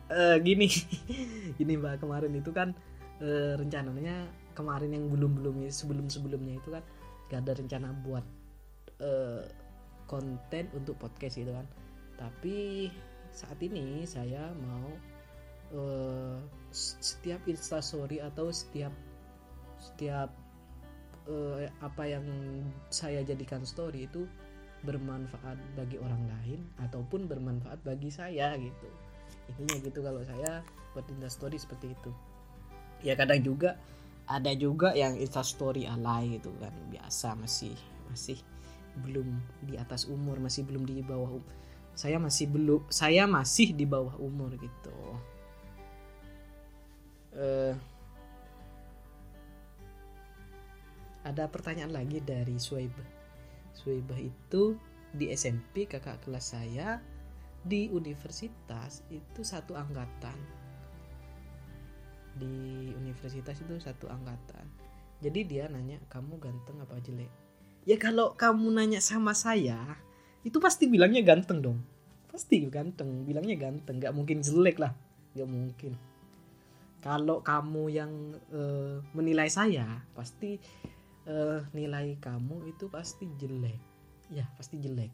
E, 0.09 0.41
gini 0.41 0.71
gini 1.59 1.77
mbak 1.77 2.01
kemarin 2.01 2.33
itu 2.33 2.49
kan 2.49 2.73
e, 3.21 3.59
rencananya 3.61 4.25
kemarin 4.57 4.95
yang 4.95 5.05
belum 5.13 5.37
belum 5.37 5.55
sebelum 5.69 6.09
sebelumnya 6.09 6.57
itu 6.57 6.73
kan 6.73 6.83
gak 7.29 7.45
ada 7.45 7.53
rencana 7.61 7.93
buat 7.93 8.25
uh, 9.03 9.43
konten 10.09 10.65
untuk 10.73 10.97
podcast 10.97 11.39
gitu 11.39 11.53
kan. 11.53 11.67
Tapi 12.19 12.89
saat 13.31 13.61
ini 13.61 14.03
saya 14.09 14.51
mau 14.57 14.89
uh, 15.77 16.37
setiap 16.73 17.45
instastory 17.47 18.19
atau 18.19 18.51
setiap 18.51 18.93
setiap 19.79 20.33
uh, 21.31 21.63
apa 21.85 22.05
yang 22.09 22.27
saya 22.91 23.23
jadikan 23.23 23.63
story 23.63 24.09
itu 24.11 24.27
bermanfaat 24.83 25.59
bagi 25.75 25.99
orang 25.99 26.23
lain 26.39 26.61
ataupun 26.83 27.27
bermanfaat 27.27 27.83
bagi 27.83 28.11
saya 28.11 28.55
gitu. 28.59 28.89
Intinya 29.55 29.77
gitu 29.83 30.01
kalau 30.03 30.23
saya 30.25 30.63
buat 30.95 31.07
instastory 31.11 31.59
seperti 31.59 31.95
itu. 31.95 32.11
Ya 33.03 33.15
kadang 33.15 33.43
juga 33.43 33.79
ada 34.29 34.53
juga 34.53 34.93
yang 34.93 35.17
instastory 35.17 35.89
alay 35.89 36.37
gitu 36.37 36.53
kan 36.61 36.75
biasa 36.93 37.33
masih 37.39 37.75
masih 38.13 38.39
belum 39.01 39.29
di 39.65 39.79
atas 39.79 40.07
umur 40.11 40.43
masih 40.43 40.67
belum 40.67 40.85
di 40.85 41.01
bawah 41.01 41.39
umur 41.39 41.55
saya 41.99 42.15
masih 42.23 42.47
belum 42.47 42.87
saya 42.95 43.27
masih 43.27 43.75
di 43.75 43.83
bawah 43.83 44.15
umur 44.23 44.55
gitu. 44.55 44.99
Uh, 47.35 47.75
ada 51.27 51.51
pertanyaan 51.51 51.91
lagi 51.91 52.23
dari 52.23 52.55
Suwaibah 52.55 53.19
Suwaibah 53.75 54.19
itu 54.19 54.79
di 55.15 55.31
SMP 55.35 55.91
kakak 55.91 56.23
kelas 56.23 56.55
saya 56.55 57.03
di 57.63 57.91
universitas 57.91 59.03
itu 59.11 59.43
satu 59.43 59.75
angkatan. 59.75 60.39
Di 62.39 62.91
universitas 62.95 63.59
itu 63.59 63.75
satu 63.83 64.07
angkatan. 64.07 64.67
Jadi 65.19 65.41
dia 65.47 65.67
nanya 65.67 65.99
kamu 66.07 66.39
ganteng 66.39 66.79
apa 66.79 66.99
jelek 67.03 67.31
ya 67.89 67.97
kalau 67.97 68.37
kamu 68.37 68.69
nanya 68.77 69.01
sama 69.01 69.33
saya 69.33 69.97
itu 70.45 70.61
pasti 70.61 70.85
bilangnya 70.85 71.25
ganteng 71.25 71.65
dong. 71.65 71.79
Pasti 72.29 72.61
ganteng 72.69 73.25
bilangnya 73.25 73.57
ganteng. 73.57 73.97
Nggak 73.97 74.13
mungkin 74.13 74.45
jelek 74.45 74.77
lah. 74.77 74.93
Nggak 75.33 75.49
mungkin. 75.49 75.93
Kalau 77.01 77.41
kamu 77.41 77.85
yang 77.89 78.13
uh, 78.53 79.01
menilai 79.17 79.49
saya 79.49 80.05
pasti 80.13 80.61
uh, 81.25 81.65
nilai 81.73 82.21
kamu 82.21 82.69
itu 82.69 82.93
pasti 82.93 83.25
jelek. 83.41 83.81
Ya 84.29 84.45
pasti 84.61 84.77
jelek. 84.77 85.11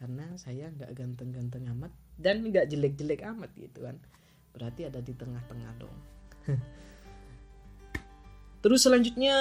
Karena 0.00 0.24
saya 0.40 0.72
nggak 0.72 0.96
ganteng-ganteng 0.96 1.68
amat 1.76 1.92
dan 2.16 2.40
nggak 2.48 2.72
jelek-jelek 2.72 3.20
amat 3.36 3.52
gitu 3.60 3.84
kan. 3.84 4.00
Berarti 4.56 4.88
ada 4.88 5.04
di 5.04 5.12
tengah-tengah 5.12 5.72
dong. 5.76 5.98
Terus 8.64 8.80
selanjutnya 8.84 9.36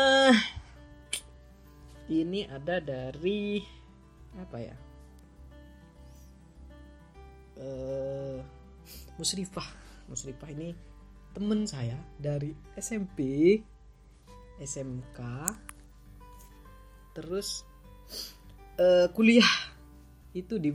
ini 2.09 2.49
ada 2.49 2.81
dari 2.81 3.61
apa 4.33 4.57
ya? 4.57 4.75
Uh, 7.61 8.41
Musrifah. 9.21 9.69
Musrifah 10.09 10.49
ini 10.49 10.73
temen 11.37 11.69
saya 11.69 11.93
dari 12.17 12.49
SMP 12.73 13.61
SMK 14.57 15.19
terus 17.13 17.61
uh, 18.81 19.07
kuliah. 19.13 19.53
Itu 20.33 20.57
di 20.57 20.73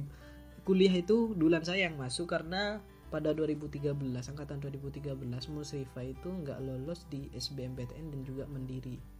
kuliah 0.62 0.94
itu 0.94 1.34
duluan 1.34 1.66
saya 1.66 1.90
yang 1.90 1.98
masuk 1.98 2.30
karena 2.30 2.78
pada 3.10 3.30
2013 3.30 3.94
angkatan 4.10 4.58
2013 4.58 5.14
Musrifah 5.54 6.06
itu 6.06 6.28
nggak 6.30 6.58
lolos 6.62 7.06
di 7.10 7.30
SBMPTN 7.30 8.10
dan 8.10 8.20
juga 8.26 8.46
Mandiri 8.50 9.13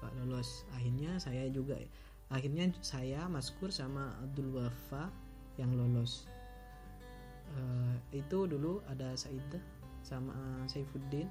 Pak 0.00 0.12
lolos. 0.20 0.64
Akhirnya 0.74 1.20
saya 1.20 1.46
juga 1.52 1.76
akhirnya 2.32 2.72
saya 2.80 3.28
Maskur 3.28 3.70
sama 3.70 4.16
Abdul 4.24 4.56
Wafa 4.56 5.12
yang 5.60 5.76
lolos. 5.76 6.26
Uh, 7.50 7.98
itu 8.16 8.46
dulu 8.46 8.80
ada 8.88 9.12
Saidah 9.14 9.62
sama 10.02 10.34
Saifuddin. 10.66 11.28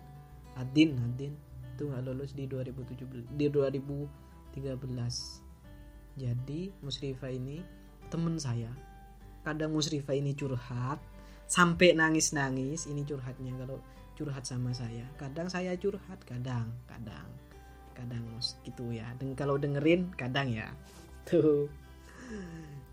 Adin 0.55 0.95
Adin. 1.01 1.33
Itu 1.75 1.89
nggak 1.89 2.05
lolos 2.07 2.37
di 2.37 2.45
2017 2.45 3.35
di 3.35 3.49
2013 3.49 5.49
jadi 6.19 6.67
Musrifa 6.83 7.31
ini 7.31 7.63
temen 8.11 8.35
saya. 8.35 8.67
Kadang 9.47 9.71
Musrifa 9.71 10.11
ini 10.11 10.35
curhat 10.35 10.99
sampai 11.47 11.95
nangis-nangis 11.95 12.91
ini 12.91 13.07
curhatnya 13.07 13.55
kalau 13.55 13.79
curhat 14.19 14.43
sama 14.43 14.75
saya. 14.75 15.07
Kadang 15.15 15.47
saya 15.47 15.79
curhat 15.79 16.19
kadang 16.27 16.75
kadang 16.91 17.31
kadang 17.99 18.23
gitu 18.63 18.95
ya. 18.95 19.07
Dan 19.19 19.35
kalau 19.35 19.59
dengerin 19.59 20.15
kadang 20.15 20.47
ya. 20.47 20.71
Tuh. 21.27 21.67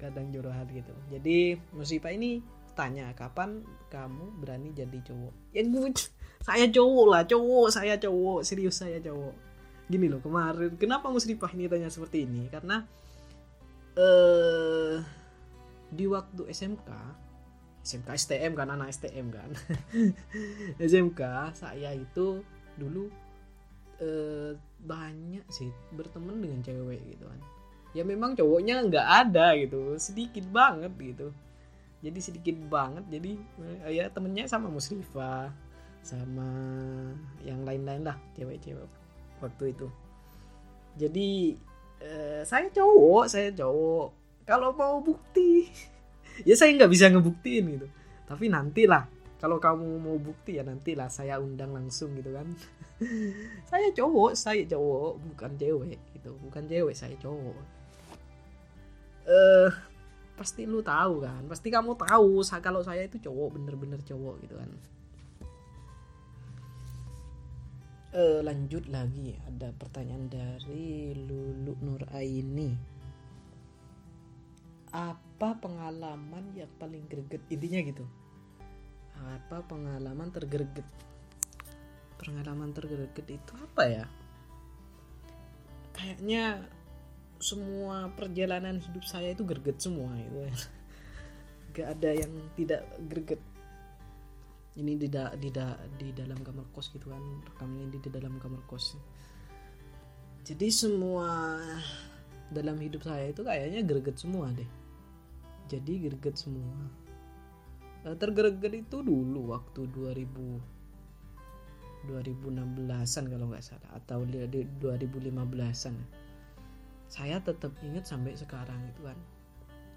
Kadang 0.03 0.35
curhat 0.35 0.66
gitu. 0.75 0.92
Jadi 1.09 1.55
musibah 1.73 2.11
ini 2.11 2.42
tanya 2.77 3.09
kapan 3.16 3.64
kamu 3.88 4.42
berani 4.42 4.75
jadi 4.75 4.99
cowok? 5.07 5.35
Ya 5.57 5.62
gue 5.64 5.88
saya 6.45 6.69
cowok 6.69 7.07
lah 7.09 7.23
cowok 7.25 7.66
saya 7.73 7.95
cowok 7.97 8.40
serius 8.45 8.77
saya 8.83 9.01
cowok. 9.01 9.35
Gini 9.87 10.11
loh 10.11 10.21
kemarin 10.21 10.75
kenapa 10.77 11.09
musibah 11.09 11.49
ini 11.55 11.71
tanya 11.71 11.88
seperti 11.88 12.27
ini? 12.29 12.51
Karena 12.53 12.85
eh 13.97 15.01
di 15.87 16.05
waktu 16.05 16.51
SMK 16.53 16.90
SMK 17.87 18.09
STM 18.19 18.53
kan 18.59 18.69
anak 18.75 18.90
STM 18.92 19.31
kan. 19.31 19.51
SMK 20.90 21.21
saya 21.55 21.95
itu 21.95 22.42
dulu 22.77 23.09
eh, 24.01 24.53
banyak 24.83 25.45
sih 25.49 25.71
berteman 25.95 26.41
dengan 26.41 26.61
cewek 26.63 27.01
gitu 27.17 27.25
kan. 27.27 27.41
Ya 27.97 28.05
memang 28.05 28.37
cowoknya 28.37 28.85
nggak 28.85 29.09
ada 29.27 29.57
gitu 29.57 29.97
sedikit 29.97 30.45
banget 30.53 30.93
gitu. 31.01 31.33
Jadi 32.05 32.19
sedikit 32.21 32.57
banget 32.69 33.05
jadi 33.09 33.33
eh, 33.89 33.93
ya 33.97 34.05
temennya 34.13 34.45
sama 34.47 34.69
Muslifa 34.69 35.51
sama 36.07 36.51
yang 37.43 37.67
lain-lain 37.67 38.07
lah 38.07 38.17
cewek-cewek 38.37 38.87
waktu 39.43 39.65
itu. 39.75 39.89
Jadi 40.97 41.57
eh, 42.05 42.41
saya 42.45 42.69
cowok 42.71 43.25
saya 43.27 43.49
cowok. 43.53 44.09
Kalau 44.47 44.71
mau 44.77 45.03
bukti 45.03 45.67
ya 46.49 46.55
saya 46.55 46.77
nggak 46.77 46.93
bisa 46.93 47.09
ngebuktiin 47.09 47.65
gitu. 47.81 47.89
Tapi 48.29 48.53
nantilah 48.53 49.16
kalau 49.37 49.61
kamu 49.61 50.01
mau 50.01 50.16
bukti 50.16 50.57
ya 50.57 50.64
nantilah 50.64 51.12
saya 51.12 51.37
undang 51.37 51.77
langsung 51.77 52.16
gitu 52.16 52.33
kan. 52.33 52.49
Saya 53.70 53.92
cowok 53.92 54.33
saya 54.33 54.64
cowok 54.64 55.20
bukan 55.20 55.53
cewek 55.61 56.01
gitu. 56.16 56.33
Bukan 56.40 56.64
cewek 56.64 56.96
saya 56.96 57.12
cowok. 57.20 57.61
Eh 59.29 59.68
pasti 60.40 60.64
lu 60.64 60.81
tahu 60.81 61.20
kan. 61.20 61.44
Pasti 61.44 61.68
kamu 61.68 61.92
tahu 61.92 62.40
kalau 62.64 62.81
saya 62.81 63.05
itu 63.05 63.20
cowok 63.20 63.61
bener-bener 63.61 64.01
cowok 64.01 64.40
gitu 64.49 64.57
kan. 64.57 64.70
Uh, 68.16 68.40
lanjut 68.40 68.88
lagi. 68.88 69.37
Ada 69.44 69.77
pertanyaan 69.77 70.33
dari 70.33 71.12
Lulu 71.12 71.77
Nur 71.85 72.01
Aini. 72.16 72.72
Apa 74.88 75.61
pengalaman 75.61 76.57
yang 76.57 76.72
paling 76.81 77.05
greget? 77.12 77.44
Intinya 77.53 77.85
gitu 77.85 78.09
apa 79.25 79.65
pengalaman 79.65 80.29
tergreget 80.29 80.85
pengalaman 82.17 82.73
tergreget 82.73 83.27
itu 83.29 83.53
apa 83.57 83.83
ya? 83.87 84.05
Kayaknya 85.97 86.65
semua 87.41 88.09
perjalanan 88.17 88.81
hidup 88.81 89.05
saya 89.05 89.33
itu 89.37 89.45
greget 89.45 89.77
semua 89.81 90.17
itu 90.25 90.41
gak 91.77 92.01
ada 92.01 92.11
yang 92.17 92.33
tidak 92.57 92.89
greget 93.05 93.41
ini 94.77 94.97
di 94.97 95.09
da, 95.09 95.33
di 95.37 95.49
da, 95.49 95.73
di 95.97 96.13
dalam 96.13 96.37
kamar 96.45 96.69
kos 96.73 96.93
gitu 96.93 97.09
kan 97.09 97.21
rekamnya 97.49 97.89
di, 97.89 97.97
di 98.01 98.11
dalam 98.13 98.37
kamar 98.37 98.61
kos. 98.69 98.97
Jadi 100.45 100.69
semua 100.69 101.57
dalam 102.53 102.77
hidup 102.79 103.03
saya 103.03 103.33
itu 103.33 103.41
kayaknya 103.41 103.81
greget 103.83 104.21
semua 104.21 104.53
deh. 104.53 104.69
Jadi 105.67 106.07
greget 106.07 106.37
semua 106.37 106.77
tergreget 108.14 108.87
itu 108.87 109.03
dulu 109.03 109.51
waktu 109.51 109.90
2000 109.90 110.77
2016an 112.07 113.25
kalau 113.27 113.51
nggak 113.51 113.64
salah 113.66 113.90
atau 113.99 114.23
di 114.23 114.62
2015an 114.79 115.95
saya 117.07 117.38
tetap 117.42 117.71
ingat 117.83 118.07
sampai 118.07 118.35
sekarang 118.35 118.79
itu 118.90 119.03
kan. 119.07 119.19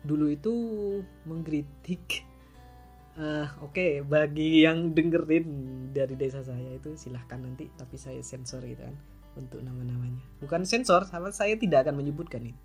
Dulu 0.06 0.26
itu 0.32 0.54
mengkritik 1.28 2.24
uh, 3.20 3.50
oke 3.60 3.76
okay, 3.76 3.92
bagi 4.06 4.64
yang 4.64 4.94
dengerin 4.96 5.48
dari 5.92 6.16
desa 6.16 6.46
saya 6.46 6.72
itu 6.72 6.96
silahkan 6.96 7.42
nanti 7.42 7.68
tapi 7.76 8.00
saya 8.00 8.22
sensor 8.24 8.64
gitu 8.64 8.86
kan 8.86 8.96
untuk 9.36 9.60
nama-namanya. 9.60 10.22
Bukan 10.40 10.64
sensor 10.64 11.04
sama 11.10 11.34
saya 11.34 11.58
tidak 11.60 11.86
akan 11.90 12.00
menyebutkan 12.00 12.46
itu 12.46 12.62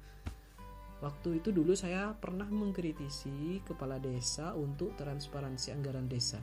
waktu 1.04 1.44
itu 1.44 1.52
dulu 1.52 1.76
saya 1.76 2.16
pernah 2.16 2.48
mengkritisi 2.48 3.60
kepala 3.60 4.00
desa 4.00 4.56
untuk 4.56 4.96
transparansi 4.96 5.76
anggaran 5.76 6.08
desa 6.08 6.40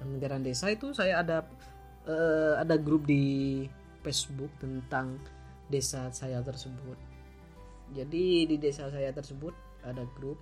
anggaran 0.00 0.40
desa 0.44 0.72
itu 0.72 0.92
saya 0.92 1.20
ada 1.20 1.44
uh, 2.08 2.54
ada 2.60 2.76
grup 2.76 3.04
di 3.04 3.64
Facebook 4.04 4.52
tentang 4.62 5.18
desa 5.66 6.06
saya 6.14 6.38
tersebut. 6.44 6.98
Jadi 7.94 8.46
di 8.46 8.56
desa 8.58 8.90
saya 8.90 9.10
tersebut 9.10 9.54
ada 9.86 10.02
grup 10.18 10.38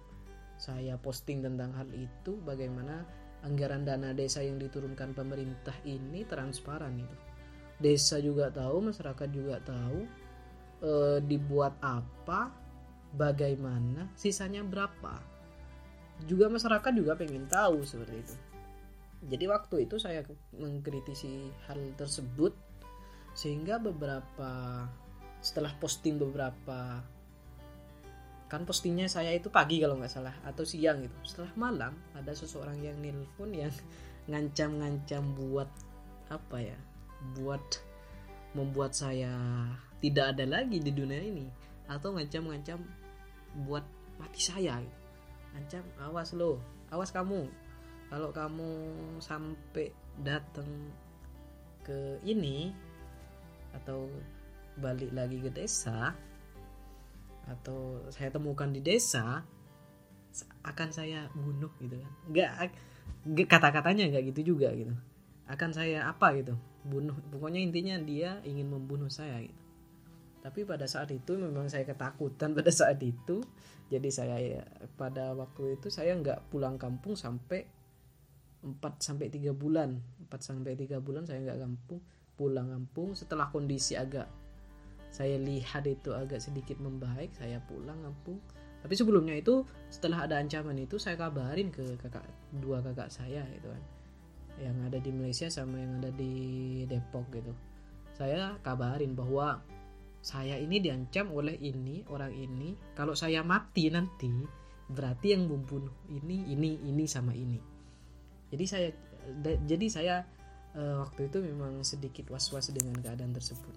saya 0.56 0.96
posting 1.00 1.44
tentang 1.44 1.72
hal 1.76 1.88
itu 1.92 2.40
bagaimana 2.44 3.04
anggaran 3.44 3.84
dana 3.84 4.16
desa 4.16 4.40
yang 4.40 4.56
diturunkan 4.56 5.12
pemerintah 5.12 5.76
ini 5.84 6.24
transparan 6.24 6.96
itu. 6.96 7.16
Desa 7.76 8.16
juga 8.22 8.48
tahu, 8.48 8.88
masyarakat 8.88 9.28
juga 9.28 9.60
tahu 9.60 10.08
e, 10.80 10.92
dibuat 11.26 11.76
apa, 11.84 12.48
bagaimana, 13.14 14.10
sisanya 14.18 14.60
berapa. 14.66 15.22
Juga 16.26 16.46
masyarakat 16.50 16.92
juga 16.94 17.18
pengen 17.18 17.46
tahu 17.46 17.82
seperti 17.82 18.16
itu. 18.20 18.34
Jadi 19.24 19.44
waktu 19.48 19.76
itu 19.88 19.96
saya 19.96 20.20
mengkritisi 20.52 21.48
hal 21.66 21.80
tersebut 21.96 22.52
sehingga 23.34 23.80
beberapa 23.80 24.84
setelah 25.40 25.72
posting 25.80 26.16
beberapa 26.20 27.02
kan 28.48 28.62
postingnya 28.62 29.10
saya 29.10 29.34
itu 29.34 29.50
pagi 29.50 29.82
kalau 29.82 29.98
nggak 29.98 30.12
salah 30.12 30.36
atau 30.46 30.62
siang 30.62 31.02
gitu 31.02 31.16
setelah 31.26 31.52
malam 31.58 31.92
ada 32.14 32.30
seseorang 32.30 32.78
yang 32.78 32.94
nelpon 33.02 33.50
yang 33.50 33.74
ngancam-ngancam 34.30 35.24
buat 35.34 35.68
apa 36.30 36.56
ya 36.62 36.78
buat 37.34 37.60
membuat 38.54 38.94
saya 38.94 39.34
tidak 39.98 40.38
ada 40.38 40.46
lagi 40.46 40.78
di 40.78 40.92
dunia 40.94 41.18
ini 41.18 41.44
atau 41.90 42.14
ngancam-ngancam 42.14 42.80
buat 43.62 43.86
mati 44.18 44.40
saya. 44.42 44.82
Ngancam 45.54 45.84
awas 46.02 46.34
lo 46.34 46.58
awas 46.90 47.14
kamu. 47.14 47.46
Kalau 48.10 48.30
kamu 48.30 48.70
sampai 49.18 49.90
datang 50.22 50.68
ke 51.82 52.18
ini 52.22 52.70
atau 53.74 54.06
balik 54.78 55.10
lagi 55.10 55.42
ke 55.42 55.50
desa 55.50 56.14
atau 57.44 58.00
saya 58.08 58.32
temukan 58.32 58.70
di 58.70 58.80
desa 58.80 59.42
akan 60.66 60.88
saya 60.90 61.30
bunuh 61.34 61.70
gitu 61.82 61.98
kan. 61.98 62.12
Nggak 62.30 62.50
kata-katanya 63.50 64.10
nggak 64.14 64.24
gitu 64.34 64.54
juga 64.54 64.70
gitu. 64.74 64.94
Akan 65.50 65.74
saya 65.74 66.06
apa 66.08 66.34
gitu 66.38 66.54
bunuh. 66.86 67.16
Pokoknya 67.32 67.60
intinya 67.60 67.98
dia 67.98 68.38
ingin 68.46 68.70
membunuh 68.70 69.10
saya 69.10 69.42
gitu 69.42 69.63
tapi 70.44 70.68
pada 70.68 70.84
saat 70.84 71.08
itu 71.08 71.40
memang 71.40 71.72
saya 71.72 71.88
ketakutan 71.88 72.52
pada 72.52 72.68
saat 72.68 73.00
itu. 73.00 73.40
Jadi 73.88 74.08
saya 74.12 74.36
ya, 74.36 74.60
pada 75.00 75.32
waktu 75.32 75.80
itu 75.80 75.88
saya 75.88 76.12
nggak 76.20 76.52
pulang 76.52 76.76
kampung 76.76 77.16
sampai 77.16 77.64
4 78.60 78.76
sampai 79.00 79.32
3 79.32 79.56
bulan. 79.56 80.04
4 80.28 80.36
sampai 80.44 80.76
3 80.76 81.00
bulan 81.00 81.24
saya 81.24 81.40
nggak 81.48 81.64
kampung 81.64 82.00
pulang 82.36 82.68
kampung. 82.68 83.16
Setelah 83.16 83.48
kondisi 83.48 83.96
agak 83.96 84.28
saya 85.08 85.40
lihat 85.40 85.88
itu 85.88 86.12
agak 86.12 86.44
sedikit 86.44 86.76
membaik 86.76 87.32
saya 87.32 87.64
pulang 87.64 87.96
kampung. 88.04 88.36
Tapi 88.84 88.92
sebelumnya 89.00 89.40
itu 89.40 89.64
setelah 89.88 90.28
ada 90.28 90.36
ancaman 90.36 90.76
itu 90.76 91.00
saya 91.00 91.16
kabarin 91.16 91.72
ke 91.72 91.96
kakak 92.04 92.28
dua 92.60 92.84
kakak 92.84 93.08
saya 93.08 93.48
itu 93.48 93.64
kan. 93.64 93.82
Yang 94.60 94.76
ada 94.92 94.98
di 95.00 95.10
Malaysia 95.16 95.48
sama 95.48 95.80
yang 95.80 96.04
ada 96.04 96.12
di 96.12 96.34
Depok 96.84 97.32
gitu. 97.32 97.56
Saya 98.12 98.60
kabarin 98.60 99.16
bahwa 99.16 99.64
saya 100.24 100.56
ini 100.56 100.80
diancam 100.80 101.28
oleh 101.36 101.52
ini 101.60 102.00
orang 102.08 102.32
ini. 102.32 102.72
Kalau 102.96 103.12
saya 103.12 103.44
mati 103.44 103.92
nanti 103.92 104.32
berarti 104.88 105.36
yang 105.36 105.44
membunuh 105.44 105.92
ini 106.08 106.48
ini 106.48 106.80
ini 106.80 107.04
sama 107.04 107.36
ini. 107.36 107.60
Jadi 108.48 108.64
saya 108.64 108.88
jadi 109.68 109.86
saya 109.92 110.14
uh, 110.80 111.04
waktu 111.04 111.28
itu 111.28 111.44
memang 111.44 111.84
sedikit 111.84 112.32
was-was 112.32 112.72
dengan 112.72 112.96
keadaan 113.04 113.36
tersebut. 113.36 113.76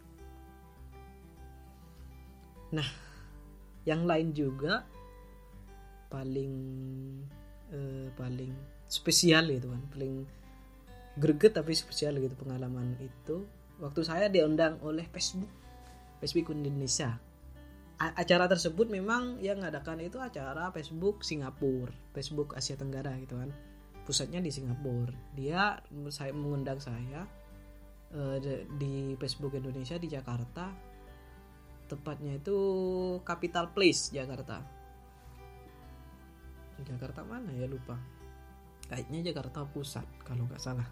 Nah, 2.71 2.87
yang 3.83 4.07
lain 4.07 4.31
juga 4.31 4.87
paling 6.07 6.55
eh, 7.71 8.07
paling 8.15 8.51
spesial 8.87 9.51
gitu 9.51 9.71
kan, 9.71 9.83
paling 9.91 10.23
greget 11.19 11.59
tapi 11.59 11.75
spesial 11.75 12.15
gitu 12.19 12.35
pengalaman 12.39 12.95
itu. 12.99 13.43
Waktu 13.79 14.01
saya 14.03 14.27
diundang 14.27 14.79
oleh 14.83 15.07
Facebook 15.07 15.47
Facebook 16.19 16.53
Indonesia. 16.53 17.19
Acara 17.97 18.45
tersebut 18.45 18.93
memang 18.93 19.41
yang 19.41 19.65
ngadakan 19.65 20.05
itu 20.05 20.21
acara 20.21 20.69
Facebook 20.69 21.25
Singapura, 21.25 21.89
Facebook 22.13 22.53
Asia 22.53 22.77
Tenggara 22.77 23.17
gitu 23.17 23.41
kan. 23.41 23.49
Pusatnya 24.05 24.37
di 24.37 24.53
Singapura. 24.53 25.13
Dia 25.33 25.81
saya 26.13 26.29
mengundang 26.29 26.77
saya 26.77 27.25
uh, 28.13 28.37
di 28.77 29.17
Facebook 29.17 29.57
Indonesia 29.57 29.97
di 29.97 30.07
Jakarta 30.07 30.69
tepatnya 31.87 32.35
itu 32.35 32.57
Capital 33.23 33.71
Place 33.71 34.11
Jakarta 34.11 34.59
Jakarta 36.83 37.25
mana 37.25 37.49
ya 37.55 37.65
lupa 37.65 37.97
kayaknya 38.91 39.31
Jakarta 39.33 39.65
Pusat 39.65 40.05
kalau 40.27 40.45
nggak 40.45 40.61
salah 40.61 40.85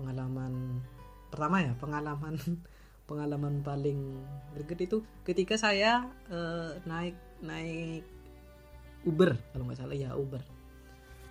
pengalaman 0.00 0.80
pertama 1.28 1.60
ya 1.60 1.72
pengalaman 1.76 2.38
pengalaman 3.10 3.66
paling 3.66 4.22
greget 4.54 4.86
itu 4.86 5.02
ketika 5.26 5.58
saya 5.58 6.06
uh, 6.30 6.78
naik 6.86 7.18
naik 7.42 8.06
Uber 9.02 9.34
kalau 9.50 9.66
nggak 9.66 9.82
salah 9.82 9.98
ya 9.98 10.14
Uber. 10.14 10.38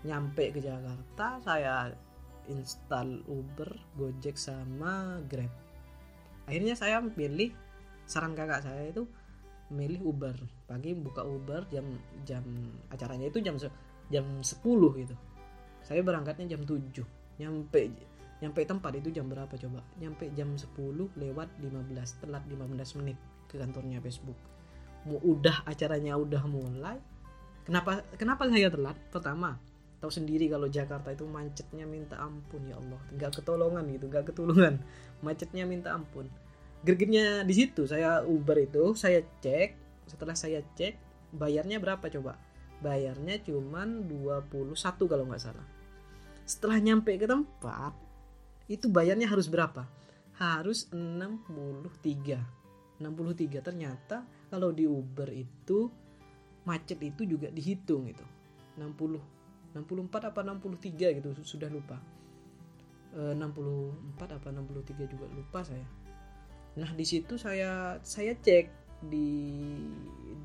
Nyampe 0.04 0.52
ke 0.52 0.60
Jakarta 0.60 1.39
saya 1.39 1.88
install 2.52 3.24
Uber 3.32 3.72
Gojek 3.96 4.36
sama 4.36 5.24
Grab. 5.32 5.52
Akhirnya 6.50 6.76
saya 6.76 7.00
pilih 7.00 7.56
saran 8.04 8.36
kakak 8.36 8.68
saya 8.68 8.92
itu 8.92 9.08
milih 9.72 10.04
Uber. 10.04 10.36
Pagi 10.68 10.92
buka 10.98 11.24
Uber 11.24 11.63
jam 11.72 11.86
jam 12.28 12.44
acaranya 12.92 13.32
itu 13.32 13.39
jam 13.39 13.56
jam 14.10 14.26
10 14.44 14.52
gitu. 15.00 15.15
Saya 15.86 16.04
berangkatnya 16.04 16.58
jam 16.58 16.68
7 16.68 17.06
nyampe 17.39 17.82
nyampe 18.39 18.63
tempat 18.63 18.95
itu 18.95 19.12
jam 19.12 19.28
berapa 19.28 19.52
coba? 19.52 19.84
Nyampe 19.99 20.32
jam 20.36 20.56
10 20.56 20.71
lewat 21.19 21.49
15 21.60 22.21
telat 22.23 22.43
15 22.47 22.99
menit 23.04 23.17
ke 23.52 23.60
kantornya 23.60 23.99
Facebook. 23.99 24.38
Mau 25.08 25.19
udah 25.23 25.63
acaranya 25.67 26.15
udah 26.15 26.43
mulai. 26.47 26.97
Kenapa 27.67 28.04
kenapa 28.15 28.47
saya 28.47 28.71
telat? 28.71 28.97
Pertama 29.12 29.60
tahu 29.99 30.08
sendiri 30.08 30.47
kalau 30.47 30.71
Jakarta 30.71 31.12
itu 31.12 31.28
macetnya 31.28 31.84
minta 31.84 32.15
ampun 32.15 32.63
ya 32.71 32.80
Allah. 32.80 33.02
Nggak 33.12 33.43
ketolongan 33.43 33.84
gitu 33.91 34.06
nggak 34.08 34.25
ketulungan. 34.32 34.80
Macetnya 35.25 35.67
minta 35.67 35.91
ampun. 35.91 36.32
Gregetnya 36.80 37.43
di 37.43 37.52
situ 37.52 37.84
saya 37.84 38.23
Uber 38.23 38.56
itu 38.56 38.95
saya 38.95 39.19
cek. 39.43 39.75
Setelah 40.08 40.36
saya 40.39 40.63
cek 40.80 40.95
bayarnya 41.36 41.84
berapa 41.84 42.08
coba? 42.08 42.39
Bayarnya 42.80 43.43
cuman 43.43 44.08
21 44.08 44.80
kalau 45.12 45.28
nggak 45.28 45.43
salah. 45.43 45.67
Setelah 46.47 46.80
nyampe 46.80 47.12
ke 47.19 47.28
tempat 47.28 48.09
itu 48.69 48.86
bayarnya 48.88 49.25
harus 49.25 49.49
berapa? 49.49 49.89
Harus 50.38 50.86
63 50.93 53.01
63 53.01 53.65
ternyata 53.65 54.27
kalau 54.51 54.75
di 54.75 54.86
Uber 54.86 55.32
itu 55.32 55.89
macet 56.67 56.99
itu 57.01 57.25
juga 57.25 57.49
dihitung 57.49 58.08
itu. 58.08 58.23
60 58.77 59.73
64 59.73 60.29
apa 60.29 60.39
63 60.45 61.17
gitu 61.21 61.29
sudah 61.41 61.69
lupa. 61.71 61.97
E, 63.13 63.34
64 63.34 64.38
apa 64.38 64.47
63 64.53 65.12
juga 65.12 65.25
lupa 65.34 65.65
saya. 65.65 65.88
Nah 66.77 66.91
di 66.93 67.05
situ 67.08 67.39
saya 67.39 67.97
saya 68.05 68.38
cek 68.38 68.69
di 69.10 69.29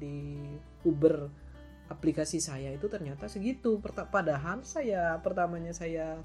di 0.00 0.16
Uber 0.86 1.28
aplikasi 1.90 2.40
saya 2.40 2.72
itu 2.72 2.88
ternyata 2.88 3.28
segitu. 3.28 3.82
Padahal 3.84 4.64
saya 4.64 5.20
pertamanya 5.20 5.76
saya 5.76 6.24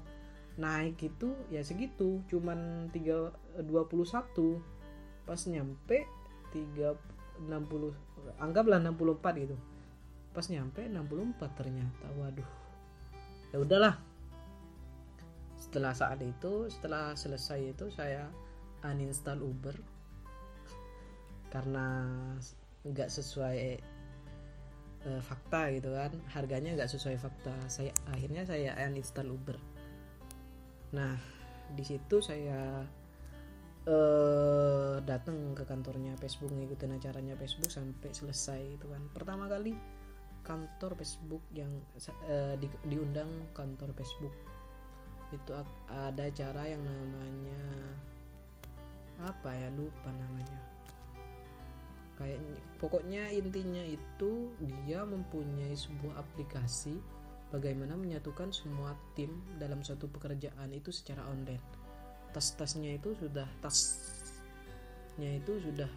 naik 0.58 0.98
itu 1.04 1.36
ya 1.52 1.62
segitu. 1.62 2.24
Cuman 2.26 2.90
3 2.90 3.62
21 3.62 4.58
pas 5.28 5.40
nyampe 5.46 6.08
3 6.50 7.46
60 7.46 8.40
anggaplah 8.42 8.78
64 8.82 9.42
gitu. 9.44 9.56
Pas 10.34 10.46
nyampe 10.50 10.82
64 10.86 11.58
ternyata 11.58 12.06
waduh. 12.18 12.50
Ya 13.50 13.58
udahlah. 13.58 13.94
Setelah 15.60 15.92
saat 15.92 16.18
itu 16.24 16.66
setelah 16.72 17.14
selesai 17.14 17.76
itu 17.76 17.86
saya 17.92 18.26
uninstall 18.82 19.40
Uber. 19.42 19.76
Karena 21.50 22.06
nggak 22.80 23.10
sesuai 23.10 23.58
uh, 25.06 25.22
fakta 25.22 25.72
gitu 25.74 25.90
kan. 25.94 26.14
Harganya 26.30 26.78
nggak 26.78 26.90
sesuai 26.90 27.18
fakta. 27.18 27.54
Saya 27.66 27.90
akhirnya 28.08 28.46
saya 28.46 28.76
uninstall 28.86 29.30
Uber 29.30 29.79
nah 30.90 31.14
di 31.70 31.84
situ 31.86 32.18
saya 32.18 32.82
uh, 33.86 34.96
datang 35.06 35.54
ke 35.56 35.64
kantornya 35.64 36.18
Facebook 36.18 36.52
ngikutin 36.52 36.98
acaranya 36.98 37.34
Facebook 37.38 37.70
sampai 37.72 38.10
selesai 38.12 38.60
itu 38.76 38.86
kan. 38.90 39.02
Pertama 39.14 39.46
kali 39.46 39.72
kantor 40.44 40.96
Facebook 40.98 41.44
yang 41.54 41.70
uh, 42.26 42.54
di, 42.58 42.66
diundang 42.88 43.30
kantor 43.54 43.94
Facebook. 43.96 44.34
Itu 45.30 45.54
ada 45.86 46.26
acara 46.26 46.66
yang 46.66 46.82
namanya 46.82 47.62
apa 49.20 49.52
ya 49.54 49.68
lupa 49.78 50.10
namanya. 50.10 50.58
Kayak 52.18 52.40
pokoknya 52.76 53.32
intinya 53.32 53.80
itu 53.80 54.52
dia 54.60 55.06
mempunyai 55.06 55.72
sebuah 55.72 56.20
aplikasi 56.20 57.00
bagaimana 57.50 57.98
menyatukan 57.98 58.54
semua 58.54 58.94
tim 59.18 59.30
dalam 59.58 59.82
suatu 59.82 60.06
pekerjaan 60.06 60.70
itu 60.70 60.90
secara 60.94 61.26
online? 61.26 61.62
Tas-tasnya 62.30 62.94
itu 62.94 63.14
sudah 63.18 63.46
tasnya 63.58 65.30
itu 65.36 65.58
sudah 65.58 65.90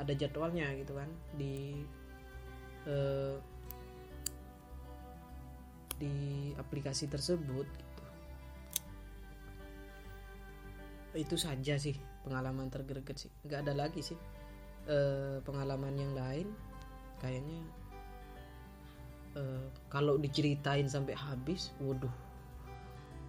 ada 0.00 0.12
jadwalnya 0.16 0.72
gitu 0.80 0.96
kan 0.96 1.08
di 1.36 1.84
uh, 2.88 3.36
di 6.00 6.16
aplikasi 6.56 7.12
tersebut 7.12 7.68
gitu. 7.68 8.04
itu 11.10 11.34
saja 11.34 11.74
sih 11.76 11.96
pengalaman 12.22 12.70
tergreget 12.70 13.28
sih. 13.28 13.32
Nggak 13.44 13.60
ada 13.66 13.74
lagi 13.74 14.00
sih 14.00 14.18
uh, 14.88 15.42
pengalaman 15.44 15.94
yang 15.98 16.12
lain. 16.14 16.48
Kayaknya 17.20 17.60
uh, 19.36 19.66
kalau 19.92 20.16
diceritain 20.18 20.86
sampai 20.86 21.14
habis 21.14 21.74
waduh. 21.82 22.12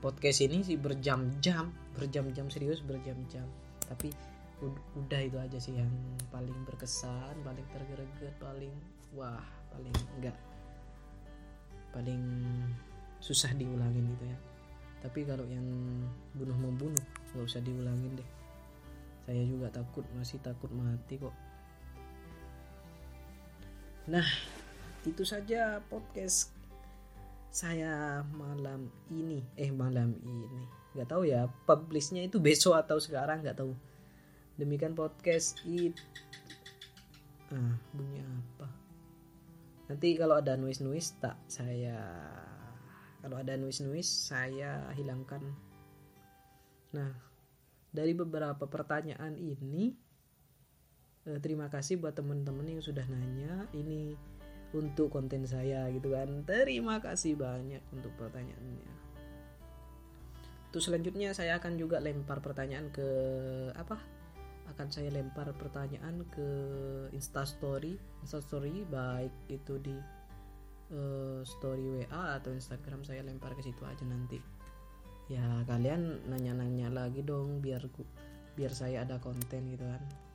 Podcast 0.02 0.42
ini 0.42 0.66
sih 0.66 0.82
berjam-jam 0.82 1.70
berjam-jam 1.94 2.50
serius 2.50 2.82
berjam-jam. 2.82 3.46
Tapi 3.86 4.10
udah 4.98 5.22
itu 5.22 5.38
aja 5.42 5.58
sih 5.58 5.74
yang 5.74 5.90
paling 6.30 6.54
berkesan 6.70 7.34
paling 7.42 7.66
tergreget 7.74 8.34
paling 8.38 8.74
wah 9.14 9.46
paling 9.74 9.94
enggak. 10.18 10.38
Paling 11.94 12.24
susah 13.22 13.54
diulangin 13.54 14.10
gitu 14.18 14.26
ya. 14.26 14.38
Tapi 15.02 15.26
kalau 15.26 15.46
yang 15.50 15.66
bunuh 16.38 16.58
membunuh 16.58 17.06
nggak 17.34 17.46
usah 17.46 17.62
diulangin 17.62 18.18
deh. 18.18 18.30
Saya 19.26 19.42
juga 19.46 19.70
takut 19.70 20.06
masih 20.18 20.42
takut 20.42 20.70
mati 20.74 21.22
kok. 21.22 21.34
Nah 24.10 24.26
itu 25.02 25.26
saja 25.26 25.82
podcast 25.90 26.54
saya 27.52 28.24
malam 28.32 28.88
ini. 29.10 29.44
Eh 29.58 29.74
malam 29.74 30.16
ini. 30.24 30.64
Nggak 30.94 31.10
tahu 31.10 31.24
ya 31.28 31.50
publishnya 31.68 32.24
itu 32.24 32.38
besok 32.38 32.80
atau 32.80 33.02
sekarang 33.02 33.42
nggak 33.42 33.58
tahu. 33.60 33.74
Demikian 34.56 34.94
podcast 34.94 35.58
it 35.66 35.98
ah 37.52 37.76
bunyi 37.92 38.24
apa? 38.24 38.68
Nanti 39.92 40.16
kalau 40.16 40.40
ada 40.40 40.56
noise 40.56 40.80
noise 40.80 41.12
tak 41.20 41.36
saya 41.52 42.00
kalau 43.20 43.36
ada 43.42 43.60
noise 43.60 43.84
noise 43.84 44.08
saya 44.08 44.88
hilangkan. 44.96 45.44
Nah 46.96 47.12
dari 47.92 48.16
beberapa 48.16 48.70
pertanyaan 48.70 49.36
ini 49.36 49.92
eh, 51.28 51.40
terima 51.44 51.68
kasih 51.68 52.00
buat 52.00 52.16
teman-teman 52.16 52.80
yang 52.80 52.80
sudah 52.80 53.04
nanya. 53.12 53.68
Ini 53.76 54.16
untuk 54.72 55.12
konten 55.12 55.44
saya 55.44 55.88
gitu 55.92 56.16
kan. 56.16 56.44
Terima 56.48 57.00
kasih 57.04 57.36
banyak 57.36 57.84
untuk 57.92 58.12
pertanyaannya. 58.16 58.92
Terus 60.72 60.88
selanjutnya 60.88 61.36
saya 61.36 61.60
akan 61.60 61.76
juga 61.76 62.00
lempar 62.00 62.40
pertanyaan 62.40 62.88
ke 62.92 63.08
apa? 63.76 64.00
Akan 64.72 64.88
saya 64.88 65.12
lempar 65.12 65.52
pertanyaan 65.60 66.24
ke 66.32 66.50
instastory 67.12 68.00
instastory 68.24 68.88
baik 68.88 69.36
itu 69.52 69.76
di 69.84 69.96
uh, 70.96 71.44
story 71.44 72.08
WA 72.08 72.40
atau 72.40 72.56
Instagram 72.56 73.04
saya 73.04 73.20
lempar 73.28 73.52
ke 73.60 73.68
situ 73.68 73.84
aja 73.84 74.08
nanti. 74.08 74.40
Ya 75.28 75.44
kalian 75.68 76.32
nanya-nanya 76.32 76.88
lagi 76.88 77.20
dong 77.20 77.60
biar 77.60 77.84
biar 78.56 78.72
saya 78.72 79.04
ada 79.04 79.20
konten 79.20 79.72
gitu 79.72 79.84
kan 79.88 80.31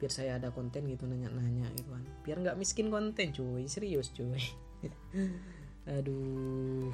biar 0.00 0.08
saya 0.08 0.40
ada 0.40 0.48
konten 0.48 0.88
gitu 0.88 1.04
nanya-nanya 1.04 1.68
gitu 1.76 1.92
kan. 1.92 2.02
Biar 2.24 2.40
nggak 2.40 2.56
miskin 2.56 2.88
konten 2.88 3.36
cuy. 3.36 3.68
Serius 3.68 4.08
cuy. 4.16 4.40
Aduh. 6.00 6.88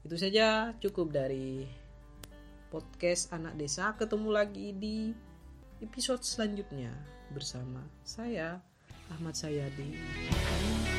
Itu 0.00 0.16
saja 0.16 0.72
cukup 0.80 1.12
dari 1.12 1.68
podcast 2.72 3.36
anak 3.36 3.60
desa. 3.60 3.92
Ketemu 4.00 4.28
lagi 4.32 4.72
di 4.72 5.12
episode 5.84 6.24
selanjutnya 6.24 6.96
bersama 7.36 7.84
saya 8.02 8.58
Ahmad 9.12 9.36
Sayadi 9.36 10.89